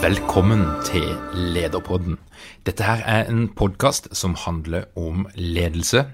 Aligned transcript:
Velkommen 0.00 0.62
til 0.80 1.04
Lederpodden. 1.34 2.14
Dette 2.64 2.86
her 2.88 3.02
er 3.04 3.26
en 3.28 3.50
podkast 3.52 4.06
som 4.16 4.32
handler 4.32 4.86
om 4.96 5.26
ledelse. 5.34 6.06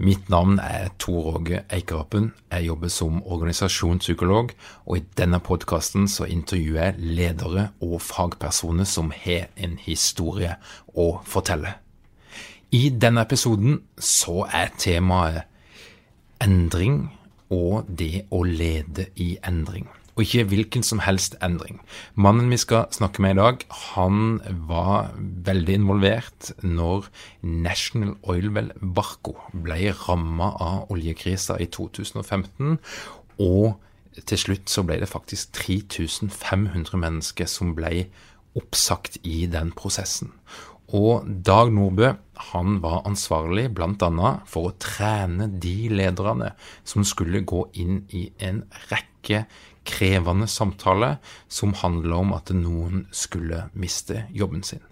Mitt 0.00 0.30
navn 0.32 0.56
er 0.58 0.88
Tor 0.98 1.36
Åge 1.36 1.58
Eikerapen. 1.68 2.30
Jeg 2.50 2.64
jobber 2.66 2.88
som 2.88 3.18
organisasjonspsykolog, 3.26 4.54
og 4.86 4.96
i 4.96 5.02
denne 5.20 5.42
podkasten 5.44 6.08
så 6.08 6.24
intervjuer 6.24 6.80
jeg 6.80 6.94
ledere 7.18 7.66
og 7.84 8.00
fagpersoner 8.00 8.88
som 8.88 9.12
har 9.12 9.50
en 9.56 9.76
historie 9.76 10.54
å 10.96 11.08
fortelle. 11.28 11.74
I 12.72 12.88
denne 12.88 13.26
episoden 13.28 13.82
så 13.98 14.46
er 14.48 14.72
temaet 14.78 15.44
endring 16.40 17.10
og 17.52 17.92
det 17.92 18.24
å 18.32 18.40
lede 18.48 19.10
i 19.20 19.34
endring 19.44 19.84
og 20.14 20.22
ikke 20.22 20.44
hvilken 20.50 20.84
som 20.86 21.00
helst 21.02 21.34
endring. 21.42 21.80
Mannen 22.14 22.50
vi 22.52 22.58
skal 22.60 22.86
snakke 22.94 23.22
med 23.22 23.34
i 23.34 23.40
dag, 23.40 23.64
han 23.94 24.40
var 24.68 25.10
veldig 25.18 25.78
involvert 25.80 26.52
når 26.62 27.08
National 27.42 28.14
Oilwell 28.22 28.70
Barco 28.80 29.36
ble 29.50 29.90
ramma 30.04 30.52
av 30.62 30.94
oljekrisa 30.94 31.58
i 31.60 31.66
2015. 31.66 32.78
og 33.42 33.74
til 34.14 34.38
slutt 34.38 34.70
så 34.70 34.84
ble 34.86 35.00
det 35.02 35.10
faktisk 35.10 35.56
3500 35.58 36.94
mennesker 37.02 37.50
som 37.50 37.72
ble 37.74 38.06
oppsagt 38.54 39.18
i 39.26 39.48
den 39.50 39.72
prosessen. 39.74 40.30
Og 40.94 41.26
Dag 41.26 41.72
Nordbø 41.74 42.12
han 42.52 42.78
var 42.84 43.02
ansvarlig 43.08 43.70
bl.a. 43.74 44.30
for 44.46 44.68
å 44.68 44.74
trene 44.78 45.48
de 45.48 45.88
lederne 45.90 46.52
som 46.86 47.06
skulle 47.06 47.42
gå 47.42 47.64
inn 47.80 48.04
i 48.14 48.28
en 48.38 48.62
rekke 48.92 49.44
krevende 49.84 50.48
samtale 50.50 51.18
som 51.48 51.74
handler 51.80 52.16
om 52.18 52.34
at 52.36 52.52
noen 52.56 53.06
skulle 53.14 53.68
miste 53.72 54.24
jobben 54.34 54.64
sin. 54.66 54.82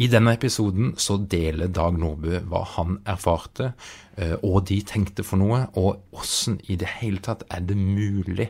I 0.00 0.08
denne 0.08 0.32
episoden 0.38 0.94
så 0.96 1.18
deler 1.20 1.68
Dag 1.68 1.98
Nordbø 2.00 2.40
hva 2.48 2.62
han 2.76 2.98
erfarte, 3.08 3.74
eh, 4.16 4.36
og 4.40 4.64
de 4.70 4.80
tenkte 4.88 5.24
for 5.26 5.40
noe, 5.40 5.66
og 5.76 6.00
åssen 6.16 6.60
i 6.72 6.78
det 6.80 6.88
hele 7.00 7.20
tatt 7.24 7.44
er 7.52 7.66
det 7.68 7.76
mulig 7.76 8.48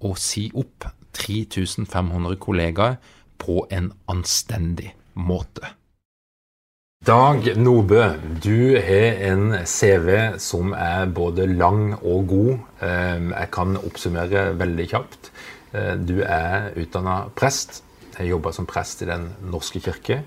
å 0.00 0.14
si 0.20 0.48
opp 0.56 0.88
3500 1.16 2.40
kollegaer 2.40 2.96
på 3.40 3.64
en 3.72 3.92
anstendig 4.08 4.94
måte. 5.16 5.75
Dag 7.04 7.56
Nordbø, 7.56 8.02
du 8.42 8.74
har 8.82 9.14
en 9.28 9.52
CV 9.62 10.38
som 10.42 10.72
er 10.74 11.06
både 11.14 11.46
lang 11.46 11.94
og 12.00 12.26
god. 12.26 12.56
Ehm, 12.82 13.30
jeg 13.30 13.50
kan 13.54 13.76
oppsummere 13.76 14.58
veldig 14.58 14.88
kjapt. 14.90 15.30
Eh, 15.72 15.94
du 16.02 16.22
er 16.24 16.72
utdanna 16.74 17.28
prest. 17.36 17.84
Jeg 18.18 18.30
jobba 18.32 18.50
som 18.50 18.66
prest 18.66 19.02
i 19.02 19.06
Den 19.06 19.36
norske 19.52 19.78
kirke. 19.78 20.24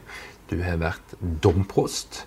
Du 0.50 0.64
har 0.64 0.78
vært 0.80 1.04
domprost. 1.20 2.26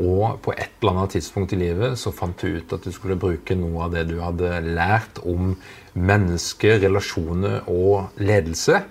Og 0.00 0.40
på 0.42 0.52
et 0.56 0.70
eller 0.80 0.92
annet 0.96 1.10
tidspunkt 1.10 1.52
i 1.52 1.56
livet 1.62 1.98
så 2.00 2.10
fant 2.10 2.42
du 2.42 2.46
ut 2.58 2.72
at 2.72 2.82
du 2.82 2.90
skulle 2.90 3.14
bruke 3.14 3.54
noe 3.54 3.84
av 3.84 3.92
det 3.94 4.08
du 4.10 4.18
hadde 4.18 4.60
lært 4.66 5.18
om 5.22 5.56
mennesker, 5.94 6.80
relasjoner 6.82 7.62
og 7.68 8.10
ledelse, 8.18 8.82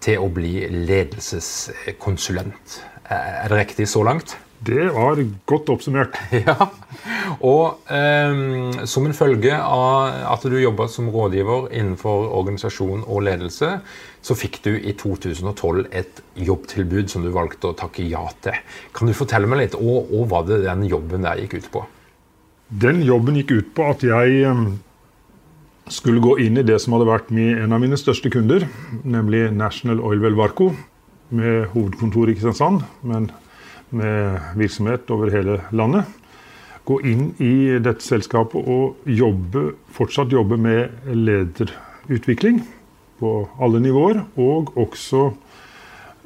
til 0.00 0.18
å 0.22 0.28
bli 0.32 0.68
ledelseskonsulent. 0.70 2.95
Er 3.10 3.48
det 3.50 3.60
riktig 3.60 3.88
så 3.88 4.02
langt? 4.06 4.36
Det 4.66 4.88
var 4.94 5.20
godt 5.46 5.68
oppsummert. 5.70 6.16
Ja, 6.46 6.68
og 7.44 7.90
eh, 7.92 8.84
Som 8.88 9.06
en 9.06 9.16
følge 9.16 9.54
av 9.56 10.16
at 10.32 10.46
du 10.48 10.56
jobba 10.58 10.88
som 10.90 11.10
rådgiver 11.12 11.68
innenfor 11.70 12.30
organisasjon 12.38 13.04
og 13.04 13.26
ledelse, 13.28 13.76
så 14.22 14.34
fikk 14.34 14.58
du 14.64 14.72
i 14.74 14.94
2012 14.96 15.86
et 15.94 16.22
jobbtilbud 16.34 17.12
som 17.12 17.22
du 17.22 17.30
valgte 17.34 17.70
å 17.70 17.76
takke 17.78 18.06
ja 18.08 18.24
til. 18.42 18.56
Kan 18.96 19.10
du 19.10 19.14
fortelle 19.14 19.46
meg 19.50 19.62
litt, 19.62 19.76
og, 19.78 20.10
og 20.10 20.26
hva 20.32 20.42
det 20.48 20.64
den 20.64 20.86
jobben 20.88 21.26
der 21.26 21.44
gikk 21.44 21.60
ut 21.60 21.70
på? 21.76 21.84
Den 22.66 23.04
jobben 23.06 23.38
gikk 23.38 23.52
ut 23.54 23.70
på 23.76 23.86
at 23.92 24.02
jeg 24.02 24.56
skulle 25.92 26.22
gå 26.22 26.34
inn 26.42 26.58
i 26.58 26.66
det 26.66 26.80
som 26.82 26.96
hadde 26.96 27.06
vært 27.06 27.30
en 27.30 27.70
av 27.72 27.82
mine 27.82 27.98
største 28.00 28.32
kunder, 28.34 28.66
nemlig 29.06 29.52
National 29.54 30.02
Oilwell 30.02 30.34
Varco, 30.38 30.72
med 31.28 31.66
hovedkontor 31.72 32.30
i 32.30 32.34
Kristiansand. 32.34 32.82
men 33.02 33.30
med 33.90 34.40
virksomhet 34.56 35.10
over 35.10 35.30
hele 35.30 35.60
landet. 35.70 36.04
Gå 36.86 37.00
inn 37.06 37.28
i 37.42 37.78
dette 37.82 38.04
selskapet 38.04 38.68
og 38.70 39.08
jobbe, 39.10 39.72
fortsatt 39.94 40.32
jobbe 40.32 40.58
med 40.58 41.10
lederutvikling 41.10 42.62
på 43.20 43.32
alle 43.62 43.82
nivåer. 43.82 44.22
Og 44.36 44.72
også 44.78 45.30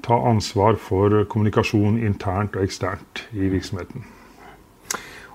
ta 0.04 0.16
ansvar 0.30 0.76
for 0.80 1.24
kommunikasjon 1.28 2.00
internt 2.04 2.56
og 2.56 2.64
eksternt 2.64 3.26
i 3.32 3.48
virksomheten. 3.52 4.04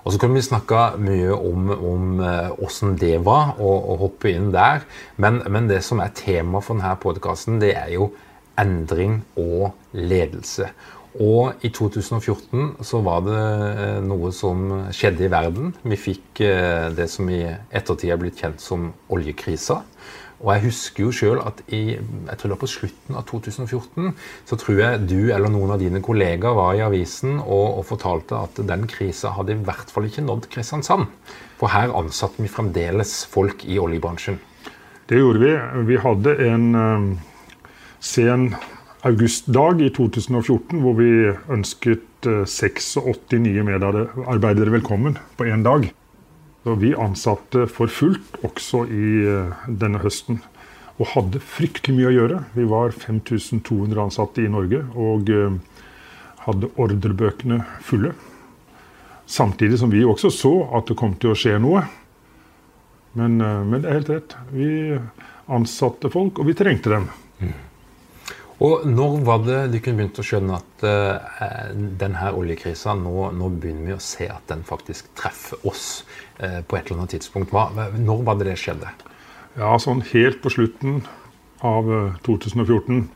Og 0.06 0.14
så 0.14 0.20
kunne 0.22 0.38
vi 0.38 0.46
snakka 0.46 0.92
mye 1.02 1.34
om, 1.34 1.70
om 1.74 2.20
åssen 2.62 2.92
eh, 2.94 2.98
det 3.00 3.16
var, 3.26 3.56
og, 3.58 3.88
og, 3.90 3.96
hoppe 4.04 4.30
inn 4.30 4.52
der. 4.54 4.84
Men, 5.18 5.40
men 5.50 5.66
det 5.66 5.80
som 5.82 5.98
er 5.98 6.14
tema 6.14 6.62
for 6.62 6.78
denne 6.78 6.92
podkasten, 7.02 7.58
det 7.58 7.72
er 7.74 7.90
jo 7.96 8.12
endring 8.60 9.20
og 9.40 9.72
ledelse. 9.92 10.70
Og 11.22 11.64
i 11.64 11.70
2014 11.72 12.84
så 12.84 13.00
var 13.04 13.22
det 13.24 13.40
eh, 13.40 13.98
noe 14.04 14.32
som 14.36 14.66
skjedde 14.92 15.24
i 15.24 15.32
verden. 15.32 15.72
Vi 15.80 15.96
fikk 15.96 16.42
eh, 16.44 16.92
det 16.96 17.08
som 17.08 17.30
i 17.32 17.40
ettertid 17.46 18.12
er 18.12 18.20
blitt 18.20 18.42
kjent 18.42 18.60
som 18.60 18.90
oljekrisa. 19.12 19.80
Og 20.44 20.50
jeg 20.52 20.66
husker 20.66 21.06
jo 21.06 21.12
sjøl 21.16 21.38
at 21.40 21.62
i, 21.72 21.96
jeg 21.96 22.36
tror 22.36 22.50
det 22.50 22.52
var 22.52 22.60
på 22.60 22.68
slutten 22.68 23.16
av 23.16 23.24
2014 23.30 24.10
så 24.44 24.58
tror 24.60 24.82
jeg 24.82 25.06
du 25.08 25.20
eller 25.32 25.48
noen 25.48 25.72
av 25.72 25.80
dine 25.80 26.02
kollegaer 26.04 26.58
var 26.58 26.76
i 26.76 26.82
avisen 26.84 27.38
og, 27.38 27.78
og 27.80 27.86
fortalte 27.88 28.42
at 28.44 28.60
den 28.68 28.84
krisa 28.90 29.32
hadde 29.38 29.56
i 29.56 29.64
hvert 29.64 29.92
fall 29.92 30.10
ikke 30.10 30.26
nådd 30.26 30.50
Kristiansand. 30.52 31.08
For 31.56 31.72
her 31.72 31.94
ansatte 31.96 32.44
vi 32.44 32.52
fremdeles 32.52 33.22
folk 33.32 33.64
i 33.64 33.80
oljebransjen. 33.80 34.36
Det 35.08 35.22
gjorde 35.22 35.40
vi. 35.40 35.54
Vi 35.88 35.98
hadde 36.02 36.36
en 36.50 36.68
um, 36.74 37.08
sen 38.00 38.54
augustdag 39.06 39.80
i 39.80 39.90
2014 39.94 40.80
hvor 40.82 40.96
vi 40.98 41.10
ønsket 41.52 42.26
86 42.26 42.96
eh, 43.04 43.40
nye 43.40 43.64
medarbeidere 43.66 44.74
velkommen 44.74 45.18
på 45.36 45.46
én 45.46 45.62
dag. 45.62 45.88
Så 46.64 46.74
vi 46.82 46.94
ansatte 46.98 47.66
for 47.70 47.92
fullt 47.92 48.40
også 48.46 48.84
i 48.90 49.10
eh, 49.30 49.66
denne 49.68 50.02
høsten. 50.02 50.40
Og 50.96 51.12
hadde 51.12 51.42
fryktelig 51.44 51.94
mye 51.98 52.08
å 52.08 52.14
gjøre. 52.14 52.40
Vi 52.56 52.64
var 52.66 52.94
5200 52.96 54.06
ansatte 54.08 54.42
i 54.42 54.50
Norge 54.50 54.82
og 54.96 55.30
eh, 55.30 55.60
hadde 56.46 56.72
ordrebøkene 56.74 57.60
fulle. 57.84 58.14
Samtidig 59.26 59.78
som 59.80 59.90
vi 59.90 60.04
også 60.06 60.30
så 60.30 60.54
at 60.78 60.90
det 60.90 60.98
kom 60.98 61.14
til 61.20 61.34
å 61.34 61.38
skje 61.38 61.56
noe. 61.62 61.84
Men, 63.16 63.40
men 63.40 63.80
det 63.80 63.88
er 63.88 63.96
helt 63.96 64.10
rett. 64.12 64.34
Vi 64.52 64.68
ansatte 65.50 66.10
folk, 66.12 66.38
og 66.38 66.46
vi 66.46 66.54
trengte 66.58 66.92
dem. 66.92 67.08
Mm. 67.40 67.54
Og 68.64 68.86
når 68.88 69.18
var 69.26 69.42
det 69.44 69.58
du 69.74 69.80
kunne 69.84 70.00
begynt 70.00 70.20
å 70.22 70.24
skjønne 70.24 70.56
at 70.56 70.84
uh, 70.88 71.74
denne 72.00 72.30
oljekrisa 72.32 72.94
nå, 72.96 73.28
nå, 73.36 73.50
begynner 73.60 73.90
vi 73.90 73.96
å 73.96 74.00
se 74.00 74.30
at 74.32 74.46
den 74.48 74.64
faktisk 74.64 75.10
treffer 75.18 75.60
oss 75.68 76.06
uh, 76.40 76.62
på 76.64 76.78
et 76.78 76.86
eller 76.88 77.02
annet 77.02 77.16
tidspunkt? 77.18 77.52
Hva, 77.52 77.90
når 77.98 78.24
var 78.24 78.40
det 78.40 78.48
det 78.48 78.56
skjedde? 78.62 78.94
Ja, 79.58 79.74
sånn 79.80 80.00
helt 80.08 80.40
på 80.44 80.52
slutten 80.52 81.02
av 81.64 81.90
2014 82.24 83.06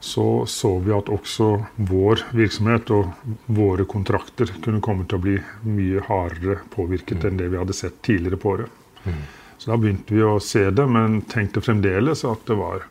så 0.00 0.46
så 0.46 0.78
vi 0.78 0.92
at 0.94 1.08
også 1.10 1.48
vår 1.88 2.22
virksomhet 2.36 2.90
og 2.94 3.08
våre 3.50 3.86
kontrakter 3.88 4.52
kunne 4.62 4.82
komme 4.84 5.08
til 5.08 5.18
å 5.18 5.24
bli 5.24 5.38
mye 5.66 6.04
hardere 6.06 6.60
påvirket 6.74 7.26
enn 7.26 7.40
det 7.40 7.48
vi 7.50 7.58
hadde 7.58 7.74
sett 7.74 7.98
tidligere 8.06 8.38
på 8.38 8.52
året. 8.54 8.78
Mm. 9.04 9.24
Så 9.58 9.72
da 9.72 9.78
begynte 9.80 10.14
vi 10.14 10.22
å 10.22 10.38
se 10.42 10.68
det, 10.70 10.86
men 10.86 11.22
tenkte 11.26 11.64
fremdeles 11.64 12.22
at 12.28 12.46
det 12.46 12.58
var 12.60 12.86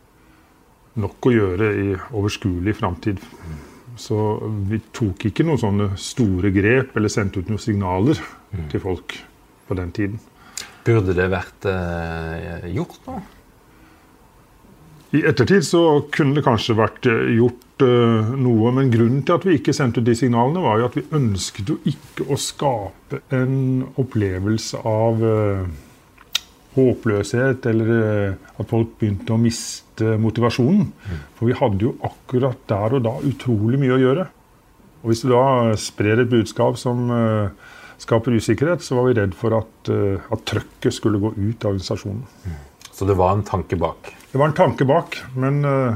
nok 1.01 1.29
å 1.29 1.33
gjøre 1.33 1.71
i 1.77 1.87
overskuelig 1.95 2.75
framtid. 2.77 3.21
Så 3.97 4.17
vi 4.69 4.79
tok 4.93 5.27
ikke 5.29 5.45
noen 5.47 5.61
sånne 5.61 5.87
store 6.01 6.51
grep 6.53 6.97
eller 6.97 7.11
sendte 7.11 7.41
ut 7.41 7.49
noen 7.49 7.61
signaler 7.61 8.19
mm. 8.53 8.67
til 8.73 8.83
folk 8.83 9.17
på 9.67 9.77
den 9.77 9.93
tiden. 9.95 10.19
Burde 10.87 11.15
det 11.17 11.25
vært 11.33 11.67
eh, 11.67 12.69
gjort 12.75 13.09
nå? 13.09 13.17
I 15.15 15.23
ettertid 15.27 15.63
så 15.63 15.81
kunne 16.11 16.35
det 16.35 16.43
kanskje 16.45 16.75
vært 16.77 17.07
eh, 17.07 17.33
gjort 17.37 17.83
eh, 17.85 18.31
noe, 18.35 18.71
men 18.75 18.91
grunnen 18.91 19.23
til 19.25 19.37
at 19.37 19.47
vi 19.47 19.57
ikke 19.57 19.75
sendte 19.75 20.03
ut 20.03 20.07
de 20.07 20.15
signalene, 20.19 20.63
var 20.63 20.81
jo 20.81 20.89
at 20.89 20.97
vi 20.99 21.05
ønsket 21.15 21.71
jo 21.71 21.77
ikke 21.87 22.27
å 22.27 22.39
skape 22.39 23.21
en 23.35 23.85
opplevelse 23.99 24.81
av 24.87 25.23
uh, 25.23 25.63
håpløshet, 26.77 27.65
eller 27.71 27.91
uh, 27.91 28.53
at 28.61 28.71
folk 28.71 28.93
begynte 29.01 29.35
å 29.35 29.41
miste 29.41 30.15
motivasjonen. 30.21 30.87
For 31.37 31.49
vi 31.49 31.57
hadde 31.57 31.89
jo 31.89 31.95
akkurat 32.05 32.63
der 32.69 32.97
og 32.99 33.03
da 33.05 33.17
utrolig 33.27 33.81
mye 33.81 33.97
å 33.97 34.01
gjøre. 34.01 34.29
Og 35.01 35.11
hvis 35.11 35.25
du 35.25 35.31
da 35.33 35.75
sprer 35.79 36.23
et 36.23 36.31
budskap 36.31 36.79
som 36.81 37.03
skaper 38.01 38.33
usikkerhet, 38.33 38.81
så 38.83 38.97
var 38.97 39.05
vi 39.07 39.17
redd 39.19 39.35
for 39.37 39.53
at, 39.55 39.91
at 39.93 40.45
trøkket 40.49 40.95
skulle 40.95 41.21
gå 41.21 41.31
ut 41.37 41.65
av 41.65 41.75
organisasjonen. 41.75 42.25
Så 42.97 43.05
det 43.05 43.13
var 43.13 43.35
en 43.35 43.45
tanke 43.45 43.77
bak? 43.77 44.09
Det 44.31 44.39
var 44.39 44.47
en 44.47 44.53
tanke 44.57 44.85
bak. 44.85 45.19
Men, 45.35 45.65
eh, 45.65 45.95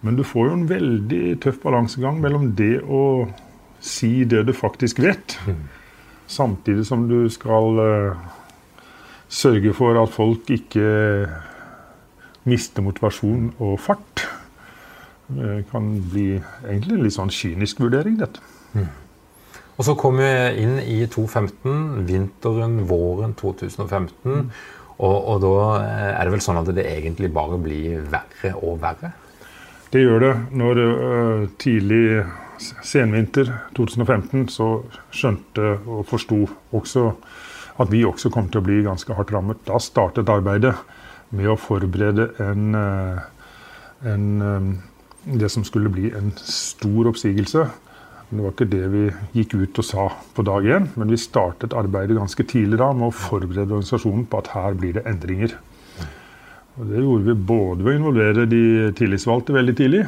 men, 0.00 0.16
du 0.16 0.24
får 0.24 0.46
jo 0.48 0.52
en 0.54 0.68
veldig 0.68 1.40
tøff 1.44 1.58
balansegang 1.60 2.22
mellom 2.22 2.54
det 2.56 2.80
å 2.80 3.28
si 3.80 4.24
det 4.24 4.46
du 4.48 4.52
faktisk 4.56 5.02
vet, 5.04 5.36
mm. 5.44 5.60
samtidig 6.26 6.86
som 6.88 7.04
du 7.10 7.28
skal 7.30 7.80
sørge 9.28 9.72
for 9.74 9.98
at 10.00 10.12
folk 10.14 10.50
ikke 10.54 10.86
mister 12.46 12.84
motivasjon 12.86 13.50
og 13.58 13.80
fart. 13.82 14.26
Det 15.26 15.64
kan 15.72 15.88
bli 16.12 16.36
egentlig 16.38 16.94
en 16.94 17.02
litt 17.02 17.16
sånn 17.16 17.32
kynisk 17.34 17.82
vurdering, 17.82 18.20
dette. 18.20 18.42
Mm. 18.76 18.86
Og 19.76 19.84
så 19.84 19.96
kom 19.98 20.20
vi 20.22 20.30
inn 20.62 20.78
i 20.80 21.02
2015, 21.10 22.06
vinteren, 22.08 22.78
våren 22.88 23.34
2015. 23.36 24.14
Mm. 24.24 24.50
Og, 24.96 25.16
og, 25.16 25.42
da 25.42 25.54
eh, 25.82 26.12
er 26.14 26.24
det 26.24 26.32
vel 26.32 26.44
sånn 26.44 26.60
at 26.62 26.70
det 26.72 26.86
egentlig 26.88 27.28
bare 27.34 27.58
blir 27.60 28.06
verre 28.08 28.54
og 28.62 28.78
verre? 28.80 29.12
Det 29.92 30.00
gjør 30.00 30.22
det. 30.22 30.32
Når 30.56 30.80
uh, 30.82 31.42
tidlig 31.60 32.24
senvinter 32.56 33.50
2015 33.76 34.46
så 34.50 34.70
skjønte 35.14 35.76
og 35.84 36.06
forsto 36.08 36.40
også 36.74 37.10
at 37.82 37.92
vi 37.92 38.04
også 38.08 38.30
kom 38.32 38.50
til 38.50 38.62
å 38.62 38.66
bli 38.66 38.82
ganske 38.86 39.16
hardt 39.16 39.32
rammet. 39.34 39.62
Da 39.68 39.80
startet 39.82 40.32
arbeidet 40.32 40.74
med 41.36 41.50
å 41.52 41.58
forberede 41.60 42.30
en, 42.42 42.76
uh, 42.76 43.24
en 44.06 44.28
um, 44.42 44.70
det 45.26 45.50
som 45.52 45.64
skulle 45.66 45.90
bli 45.92 46.12
en 46.14 46.30
stor 46.38 47.10
oppsigelse 47.10 47.66
det 48.26 48.42
var 48.42 48.50
ikke 48.50 48.66
det 48.66 48.86
vi 48.90 49.02
gikk 49.38 49.52
ut 49.54 49.78
og 49.78 49.86
sa 49.86 50.04
på 50.34 50.42
dag 50.46 50.64
én, 50.66 50.88
men 50.98 51.12
vi 51.12 51.18
startet 51.20 51.76
arbeidet 51.78 52.16
ganske 52.18 52.42
tidlig 52.50 52.80
da 52.80 52.88
med 52.90 53.12
å 53.12 53.14
forberede 53.14 53.70
organisasjonen 53.70 54.24
på 54.26 54.40
at 54.40 54.50
her 54.50 54.74
blir 54.78 54.96
det 54.96 55.04
endringer. 55.06 55.54
Og 56.76 56.88
Det 56.90 57.02
gjorde 57.04 57.26
vi 57.28 57.36
både 57.52 57.84
ved 57.84 57.92
å 57.92 57.98
involvere 58.00 58.48
de 58.50 58.62
tillitsvalgte 58.98 59.54
veldig 59.54 59.76
tidlig, 59.78 60.02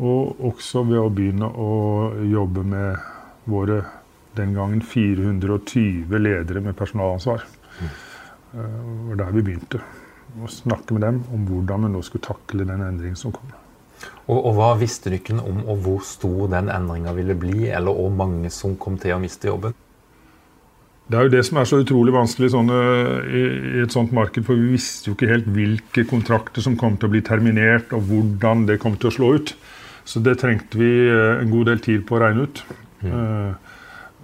og 0.00 0.40
også 0.48 0.86
ved 0.88 1.02
å 1.02 1.12
begynne 1.12 1.50
å 1.52 1.74
jobbe 2.24 2.64
med 2.72 3.04
våre 3.52 3.82
den 4.36 4.54
gangen 4.56 4.82
420 4.82 6.18
ledere 6.18 6.62
med 6.64 6.76
personalansvar. 6.78 7.44
Det 8.54 8.64
var 9.08 9.20
der 9.20 9.34
vi 9.34 9.42
begynte. 9.42 9.82
Å 10.34 10.50
snakke 10.50 10.96
med 10.96 11.04
dem 11.06 11.20
om 11.34 11.44
hvordan 11.46 11.86
vi 11.86 11.92
nå 11.94 12.02
skulle 12.06 12.26
takle 12.26 12.66
den 12.66 12.82
endringen 12.82 13.18
som 13.18 13.34
kom. 13.34 13.52
Og, 14.26 14.38
og, 14.38 14.52
Hva 14.58 14.72
visste 14.80 15.12
dere 15.12 15.38
om 15.42 15.62
og 15.62 15.80
hvor 15.84 16.04
stor 16.06 16.48
den 16.52 16.70
endringa 16.72 17.14
ville 17.16 17.36
bli, 17.38 17.68
eller 17.70 17.94
hvor 17.94 18.12
mange 18.14 18.50
som 18.52 18.76
kom 18.80 18.98
til 19.00 19.14
å 19.14 19.20
miste 19.22 19.50
jobben? 19.50 19.74
Det 21.04 21.18
er 21.18 21.26
jo 21.26 21.32
det 21.34 21.42
som 21.44 21.58
er 21.60 21.68
så 21.68 21.82
utrolig 21.82 22.14
vanskelig 22.14 22.48
sånne, 22.54 22.76
i, 23.28 23.42
i, 23.74 23.80
et 23.84 23.92
sånt 23.92 24.12
marked. 24.16 24.46
For 24.46 24.56
vi 24.56 24.72
visste 24.72 25.10
jo 25.10 25.16
ikke 25.18 25.28
helt 25.28 25.50
hvilke 25.52 26.06
kontrakter 26.08 26.64
som 26.64 26.78
kom 26.80 26.96
til 26.96 27.10
å 27.10 27.12
bli 27.12 27.20
terminert, 27.24 27.92
og 27.92 28.08
hvordan 28.08 28.64
det 28.70 28.78
kom 28.80 28.96
til 28.96 29.10
å 29.10 29.16
slå 29.18 29.34
ut. 29.36 29.52
Så 30.08 30.22
det 30.24 30.38
trengte 30.40 30.80
vi 30.80 30.88
eh, 31.08 31.42
en 31.42 31.52
god 31.52 31.68
del 31.70 31.84
tid 31.84 32.06
på 32.08 32.16
å 32.16 32.22
regne 32.24 32.48
ut. 32.48 32.62
Mm. 33.04 33.12
Uh, 33.12 33.73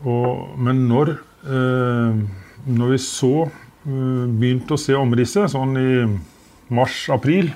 og, 0.05 0.55
men 0.59 0.87
når, 0.91 1.17
eh, 1.45 2.21
når 2.67 2.95
vi 2.95 3.01
så 3.05 3.35
eh, 3.47 4.25
begynte 4.31 4.77
å 4.77 4.81
se 4.81 4.97
omrisset, 4.97 5.53
sånn 5.53 5.77
i 5.81 5.91
mars-april 6.71 7.53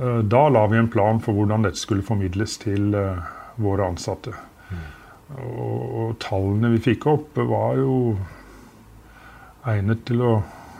Eh, 0.00 0.18
da 0.18 0.48
la 0.48 0.66
vi 0.66 0.78
en 0.78 0.88
plan 0.88 1.18
for 1.20 1.34
hvordan 1.34 1.66
dette 1.66 1.80
skulle 1.80 2.06
formidles 2.06 2.58
til 2.62 2.94
eh, 2.94 3.30
våre 3.58 3.88
ansatte. 3.90 4.34
Mm. 4.70 4.84
Og, 5.38 5.80
og, 5.82 6.12
tallene 6.22 6.70
vi 6.76 6.82
fikk 6.84 7.08
opp, 7.10 7.38
var 7.50 7.80
jo 7.80 7.96
egnet 9.68 10.04
til 10.08 10.22
å 10.22 10.36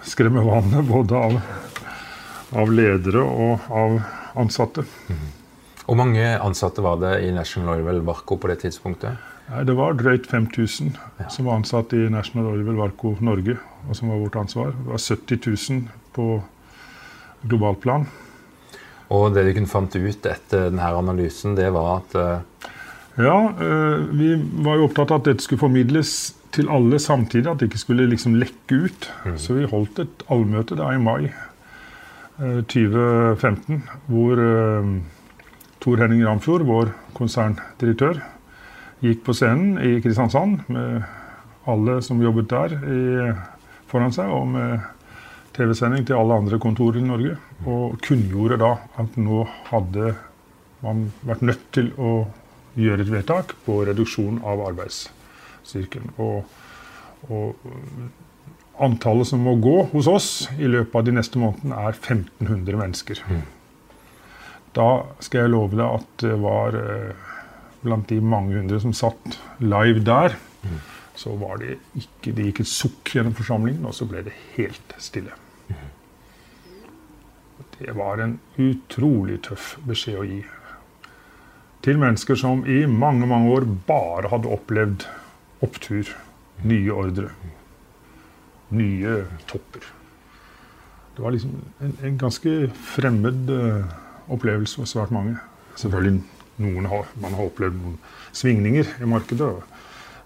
skremme 0.06 0.44
vannet 0.46 0.87
både 0.87 1.19
av, 1.19 1.41
av 2.62 2.70
ledere 2.73 3.25
og 3.25 3.67
av 3.75 3.99
ansatte. 4.38 4.87
Mm. 5.11 5.26
Hvor 5.82 5.99
mange 5.99 6.31
ansatte 6.37 6.84
var 6.84 7.00
det 7.02 7.17
i 7.26 7.34
National 7.34 7.75
Orwell 7.75 8.05
Barco 8.06 8.38
på 8.38 8.52
det 8.52 8.61
tidspunktet? 8.62 9.19
Nei, 9.48 9.64
det 9.64 9.74
var 9.78 9.96
drøyt 9.96 10.26
5000 10.28 10.92
ja. 10.92 11.26
som 11.32 11.48
var 11.48 11.56
ansatt 11.62 11.94
i 11.96 12.04
National 12.12 12.50
Oilwell 12.50 12.76
Varco 12.76 13.14
Norge, 13.24 13.56
og 13.88 13.96
som 13.96 14.10
var 14.12 14.20
vårt 14.20 14.36
ansvar. 14.36 14.74
Det 14.76 14.90
var 14.90 15.00
70 15.00 15.40
000 15.72 15.84
på 16.16 16.26
globalt 17.48 17.80
plan. 17.80 18.04
Og 19.14 19.32
det 19.32 19.46
dere 19.46 19.64
fant 19.70 19.94
ut 19.96 20.28
etter 20.28 20.68
denne 20.68 20.92
analysen, 20.98 21.56
det 21.56 21.70
var 21.72 22.02
at 22.02 22.18
uh... 22.18 22.74
Ja, 23.18 23.38
uh, 23.48 24.04
vi 24.14 24.34
var 24.62 24.78
jo 24.78 24.90
opptatt 24.90 25.14
av 25.14 25.22
at 25.22 25.31
dette 25.31 25.46
skulle 25.46 25.64
formidles 25.64 26.12
til 26.55 26.69
alle 26.70 27.00
samtidig. 27.00 27.48
At 27.48 27.62
det 27.62 27.70
ikke 27.70 27.81
skulle 27.81 28.06
liksom 28.12 28.36
lekke 28.38 28.82
ut. 28.84 29.08
Mm. 29.24 29.38
Så 29.40 29.56
vi 29.56 29.70
holdt 29.72 30.05
et 30.05 30.26
allmøte 30.28 30.76
da 30.78 30.93
i 30.93 31.00
mai 31.00 31.31
uh, 31.32 32.60
2015, 32.69 33.81
hvor 34.12 34.44
Tor 35.82 36.02
Henning 36.02 36.26
Ramfjord, 36.26 36.69
vår 36.69 36.93
konserndirektør, 37.17 38.20
gikk 39.05 39.24
på 39.26 39.34
scenen 39.36 39.78
i 39.82 39.98
Kristiansand 40.02 40.67
med 40.72 41.02
alle 41.69 41.98
som 42.02 42.22
jobbet 42.22 42.48
der, 42.50 42.74
i, 42.78 43.02
foran 43.90 44.14
seg. 44.14 44.31
og 44.32 44.48
med 44.55 44.86
TV-sending 45.58 46.06
til 46.06 46.19
alle 46.19 46.38
andre 46.38 46.58
kontorer 46.62 47.00
i 47.00 47.06
Norge. 47.06 47.36
Og 47.67 47.98
kunngjorde 48.05 48.60
da 48.62 48.74
at 49.00 49.17
nå 49.19 49.43
hadde 49.72 50.14
man 50.84 51.08
vært 51.26 51.44
nødt 51.46 51.64
til 51.74 51.90
å 51.98 52.12
gjøre 52.78 53.02
et 53.02 53.10
vedtak 53.10 53.56
på 53.64 53.81
reduksjon 53.88 54.38
av 54.46 54.62
arbeidsstyrken. 54.69 56.12
Og, 56.22 56.46
og 57.28 57.56
antallet 58.78 59.31
som 59.31 59.43
må 59.43 59.56
gå 59.58 59.81
hos 59.93 60.10
oss 60.10 60.28
i 60.58 60.70
løpet 60.70 61.00
av 61.00 61.06
de 61.08 61.17
neste 61.19 61.43
månedene, 61.43 61.81
er 61.88 61.96
1500 61.98 62.78
mennesker. 62.78 63.22
Mm. 63.26 63.43
Da 64.78 64.90
skal 65.24 65.44
jeg 65.44 65.55
love 65.56 65.74
deg 65.74 65.86
at 65.88 66.22
det 66.22 66.36
var 66.38 66.76
eh, 66.78 67.28
blant 67.88 68.08
de 68.10 68.20
mange 68.22 68.60
hundre 68.60 68.78
som 68.82 68.94
satt 68.96 69.38
live 69.64 70.04
der, 70.06 70.36
mm. 70.62 70.78
så 71.18 71.34
var 71.40 71.60
det 71.62 71.78
ikke 71.98 72.34
Det 72.36 72.48
gikk 72.50 72.62
et 72.62 72.70
sukk 72.70 73.14
gjennom 73.16 73.34
forsamlingen, 73.34 73.86
og 73.88 73.96
så 73.96 74.06
ble 74.08 74.22
det 74.28 74.36
helt 74.56 74.94
stille. 75.02 75.34
Det 77.78 77.94
var 77.94 78.18
en 78.18 78.38
utrolig 78.58 79.38
tøff 79.46 79.76
beskjed 79.86 80.18
å 80.18 80.24
gi. 80.26 80.40
Til 81.86 82.00
mennesker 82.00 82.38
som 82.38 82.64
i 82.66 82.80
mange, 82.90 83.26
mange 83.30 83.52
år 83.54 83.66
bare 83.86 84.32
hadde 84.32 84.50
opplevd 84.50 85.06
opptur, 85.62 86.10
nye 86.66 86.90
ordre, 86.90 87.30
nye 88.74 89.14
topper. 89.46 89.86
Det 91.14 91.22
var 91.22 91.34
liksom 91.34 91.54
en, 91.82 91.94
en 92.02 92.18
ganske 92.18 92.56
fremmed 92.94 93.50
uh, 93.50 93.86
opplevelse 94.30 94.80
for 94.80 94.90
svært 94.90 95.14
mange. 95.14 95.38
Selvfølgelig 95.78 96.20
noen 96.62 96.91
har, 96.91 97.08
man 97.22 97.38
har 97.38 97.48
opplevd 97.48 97.79
noen 97.79 97.96
svingninger 98.36 98.98
i 99.03 99.08
markedet. 99.08 99.50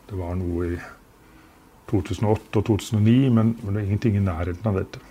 Det 0.09 0.19
var 0.19 0.37
noe 0.41 0.75
i 0.75 0.83
2008 1.93 2.61
og 2.61 2.69
2009, 2.69 3.17
men, 3.37 3.57
men 3.63 3.75
det 3.75 3.83
er 3.83 3.89
ingenting 3.89 4.19
i 4.19 4.25
nærheten 4.25 4.71
av 4.71 4.79
dette. 4.81 5.03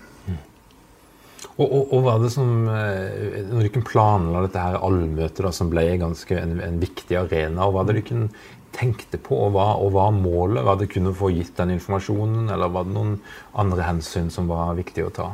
Og, 1.58 1.66
og, 1.66 1.92
og 1.94 2.04
var 2.06 2.22
det 2.22 2.32
som, 2.34 2.50
eh, 2.70 3.42
Når 3.50 3.68
dere 3.68 3.84
planla 3.86 4.46
dette 4.46 4.62
her 4.62 4.80
allmøtet, 4.80 5.46
som 5.56 5.70
ble 5.72 5.84
ganske 6.02 6.38
en, 6.38 6.58
en, 6.64 6.80
viktig 6.82 7.18
arena, 7.18 7.68
og 7.68 7.76
hva 7.76 7.86
det 7.88 8.00
dere 8.00 8.30
tenkte 8.72 9.20
på, 9.22 9.36
og 9.36 9.56
hva, 9.56 9.68
og 9.84 9.92
hva 9.96 10.08
målet? 10.16 10.64
Var 10.66 10.80
det 10.80 10.90
kun 10.94 11.12
å 11.12 11.16
få 11.18 11.32
gitt 11.36 11.58
den 11.60 11.76
informasjonen, 11.76 12.50
eller 12.54 12.72
var 12.72 12.88
det 12.88 12.96
noen 12.96 13.18
andre 13.52 13.90
hensyn 13.90 14.32
som 14.34 14.48
var 14.52 14.78
viktig 14.80 15.06
å 15.06 15.14
ta? 15.16 15.32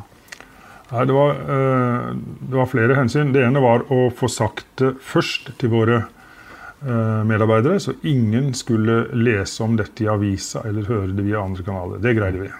Nei, 0.88 1.04
det 1.04 1.12
var, 1.12 1.34
eh, 1.36 2.12
det 2.48 2.56
var 2.56 2.70
flere 2.70 2.96
hensyn. 2.96 3.32
Det 3.32 3.42
ene 3.44 3.60
var 3.60 3.84
å 3.92 4.06
få 4.16 4.30
sagt 4.32 4.70
det 4.80 4.94
først 5.04 5.50
til 5.60 5.72
våre 5.74 5.98
eh, 6.00 7.20
medarbeidere, 7.28 7.76
så 7.80 7.92
ingen 8.08 8.54
skulle 8.56 9.02
lese 9.12 9.66
om 9.66 9.76
dette 9.76 10.06
i 10.06 10.08
avisa 10.08 10.64
eller 10.68 10.88
høre 10.88 11.12
det 11.12 11.26
via 11.26 11.42
andre 11.44 11.66
kanaler. 11.66 12.00
Det 12.00 12.16
greide 12.16 12.40
vi. 12.46 12.52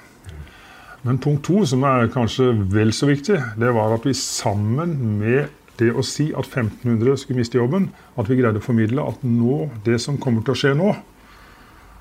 Men 1.07 1.21
punkt 1.25 1.47
to, 1.47 1.63
som 1.65 1.87
er 1.89 2.11
kanskje 2.13 2.51
vel 2.75 2.93
så 2.93 3.09
viktig, 3.09 3.39
det 3.57 3.73
var 3.73 3.95
at 3.95 4.05
vi 4.05 4.13
sammen 4.19 4.93
med 5.23 5.55
det 5.79 5.93
å 5.95 6.03
si 6.05 6.29
at 6.35 6.45
1500 6.51 7.21
skulle 7.23 7.41
miste 7.41 7.57
jobben, 7.57 7.89
at 8.19 8.29
vi 8.29 8.37
greide 8.41 8.61
å 8.61 8.65
formidle 8.65 9.07
at 9.09 9.23
nå, 9.25 9.71
det 9.87 10.01
som 10.03 10.19
kommer 10.21 10.45
til 10.45 10.57
å 10.57 10.59
skje 10.59 10.75
nå, 10.77 10.91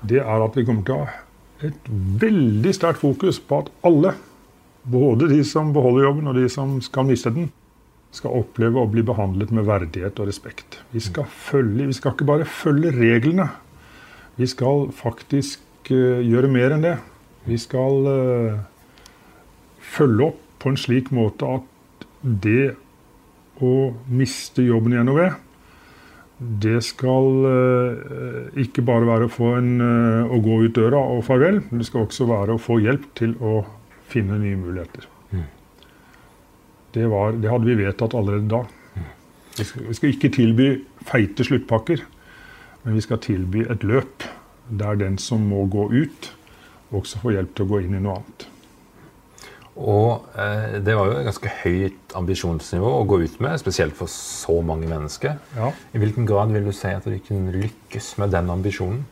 det 0.02 0.20
er 0.20 0.44
at 0.44 0.58
vi 0.58 0.66
kommer 0.66 0.84
til 0.84 0.98
å 0.98 1.06
ha 1.06 1.24
et 1.64 1.88
veldig 2.22 2.72
sterkt 2.74 3.00
fokus 3.02 3.38
på 3.42 3.62
at 3.62 3.70
alle, 3.86 4.12
både 4.88 5.28
de 5.30 5.42
som 5.46 5.72
beholder 5.74 6.08
jobben 6.08 6.30
og 6.30 6.36
de 6.38 6.48
som 6.52 6.76
skal 6.84 7.08
miste 7.08 7.32
den, 7.34 7.50
skal 8.14 8.38
oppleve 8.40 8.80
å 8.80 8.88
bli 8.88 9.04
behandlet 9.04 9.52
med 9.54 9.66
verdighet 9.68 10.18
og 10.20 10.30
respekt. 10.30 10.80
Vi 10.94 11.02
skal, 11.04 11.28
følge, 11.28 11.88
vi 11.90 11.96
skal 11.96 12.14
ikke 12.14 12.28
bare 12.28 12.48
følge 12.48 12.94
reglene. 12.96 13.50
Vi 14.38 14.48
skal 14.48 14.88
faktisk 14.96 15.90
uh, 15.92 16.20
gjøre 16.24 16.50
mer 16.52 16.76
enn 16.76 16.86
det. 16.86 16.96
Vi 17.48 17.58
skal 17.60 18.08
uh, 18.08 18.60
følge 19.96 20.30
opp 20.30 20.44
på 20.62 20.72
en 20.72 20.80
slik 20.80 21.12
måte 21.14 21.58
at 21.58 22.06
det 22.22 22.72
å 23.62 23.92
miste 24.10 24.64
jobben 24.64 24.94
i 24.94 25.04
NOV, 25.04 25.20
det 26.38 26.78
skal 26.86 27.28
uh, 27.44 28.58
ikke 28.58 28.84
bare 28.86 29.06
være 29.06 29.26
å 29.28 29.32
få 29.32 29.52
en 29.58 29.72
å 29.82 30.38
gå 30.42 30.62
ut 30.64 30.76
døra 30.78 31.00
og 31.12 31.24
farvel, 31.26 31.60
men 31.68 31.82
det 31.82 31.88
skal 31.90 32.06
også 32.06 32.28
være 32.30 32.56
å 32.56 32.62
få 32.62 32.78
hjelp 32.82 33.10
til 33.18 33.34
å 33.42 33.60
finne 34.08 34.38
nye 34.40 34.58
muligheter. 34.58 35.08
Mm. 35.30 35.46
Det, 36.94 37.06
var, 37.10 37.36
det, 37.36 37.50
hadde 37.52 37.68
vi 37.68 37.78
vedtatt 37.82 38.16
allerede 38.18 38.48
da. 38.50 38.62
Mm. 38.94 39.08
Vi, 39.58 39.64
skal, 39.64 39.86
vi 39.88 39.98
skal 39.98 40.14
ikke 40.14 40.34
tilby 40.34 40.68
feite 41.08 41.46
sluttpakker, 41.46 42.04
men 42.84 42.98
vi 42.98 43.04
skal 43.04 43.22
tilby 43.24 43.66
et 43.68 43.86
løp 43.86 44.26
der 44.68 45.00
den 45.00 45.16
som 45.20 45.44
må 45.48 45.64
gå 45.70 45.88
ut, 45.92 46.30
også 46.92 47.20
får 47.22 47.36
hjelp 47.38 47.56
til 47.56 47.66
å 47.66 47.72
gå 47.72 47.82
inn 47.84 47.96
i 47.96 48.04
noe 48.04 48.20
annet. 48.20 48.48
Og 49.78 50.26
eh, 50.34 50.78
det 50.82 50.96
var 50.98 51.06
jo 51.06 51.18
et 51.20 51.28
ganske 51.28 51.52
høyt 51.60 52.14
ambisjonsnivå 52.18 52.88
å 52.98 53.04
gå 53.08 53.20
ut 53.22 53.36
med, 53.44 53.60
spesielt 53.62 53.94
for 53.96 54.10
så 54.10 54.56
mange 54.66 54.88
mennesker. 54.90 55.38
Ja. 55.54 55.70
I 55.94 56.02
hvilken 56.02 56.26
grad 56.26 56.50
vil 56.54 56.66
du 56.66 56.74
si 56.74 56.90
at 56.90 57.06
du 57.06 57.14
kunne 57.22 57.54
lykkes 57.54 58.16
med 58.18 58.34
den 58.34 58.50
ambisjonen? 58.50 59.04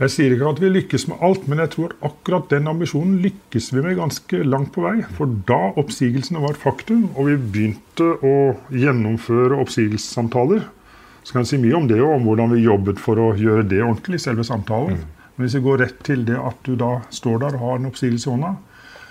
Jeg 0.00 0.12
sier 0.14 0.32
ikke 0.32 0.48
at 0.48 0.60
vi 0.62 0.68
lykkes 0.72 1.02
med 1.10 1.20
alt, 1.26 1.42
men 1.50 1.60
jeg 1.60 1.74
tror 1.74 1.90
akkurat 2.06 2.46
den 2.48 2.70
ambisjonen 2.70 3.18
lykkes 3.20 3.66
vi 3.74 3.82
med 3.84 3.98
ganske 3.98 4.38
langt 4.48 4.70
på 4.72 4.86
vei. 4.86 4.94
For 5.18 5.28
da 5.48 5.74
oppsigelsene 5.80 6.40
var 6.40 6.56
faktum, 6.56 7.10
og 7.12 7.28
vi 7.28 7.34
begynte 7.36 8.06
å 8.24 8.36
gjennomføre 8.72 9.58
oppsigelsessamtaler, 9.60 10.64
så 11.20 11.34
kan 11.34 11.44
jeg 11.44 11.50
si 11.50 11.60
mye 11.60 11.76
om 11.76 11.90
det 11.90 12.00
og 12.00 12.14
om 12.14 12.30
hvordan 12.30 12.54
vi 12.54 12.64
jobbet 12.64 13.02
for 13.02 13.20
å 13.20 13.28
gjøre 13.36 13.66
det 13.68 13.82
ordentlig, 13.84 14.22
selve 14.24 14.46
samtalen. 14.48 14.96
Mm. 15.02 15.20
Men 15.36 15.44
hvis 15.44 15.58
vi 15.58 15.64
går 15.68 15.80
rett 15.84 16.00
til 16.08 16.24
det 16.32 16.40
at 16.40 16.64
du 16.64 16.72
da 16.80 16.94
står 17.12 17.44
der 17.44 17.60
og 17.60 17.66
har 17.66 17.78
en 17.82 17.92
oppsigelse 17.92 18.30
i 18.30 18.32
hånda, 18.32 18.56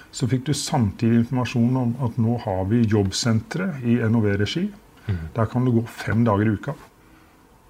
så 0.10 0.26
fikk 0.30 0.48
du 0.50 0.56
samtidig 0.58 1.22
informasjon 1.22 1.82
om 1.84 1.96
at 2.06 2.18
nå 2.18 2.42
har 2.48 2.64
vi 2.72 2.82
jobbsentre 2.90 3.76
i 3.86 4.02
NOV-regi. 4.10 4.66
Mm. 5.06 5.26
Der 5.38 5.50
kan 5.54 5.70
du 5.70 5.76
gå 5.78 5.86
fem 6.02 6.26
dager 6.26 6.50
i 6.50 6.58
uka. 6.58 6.74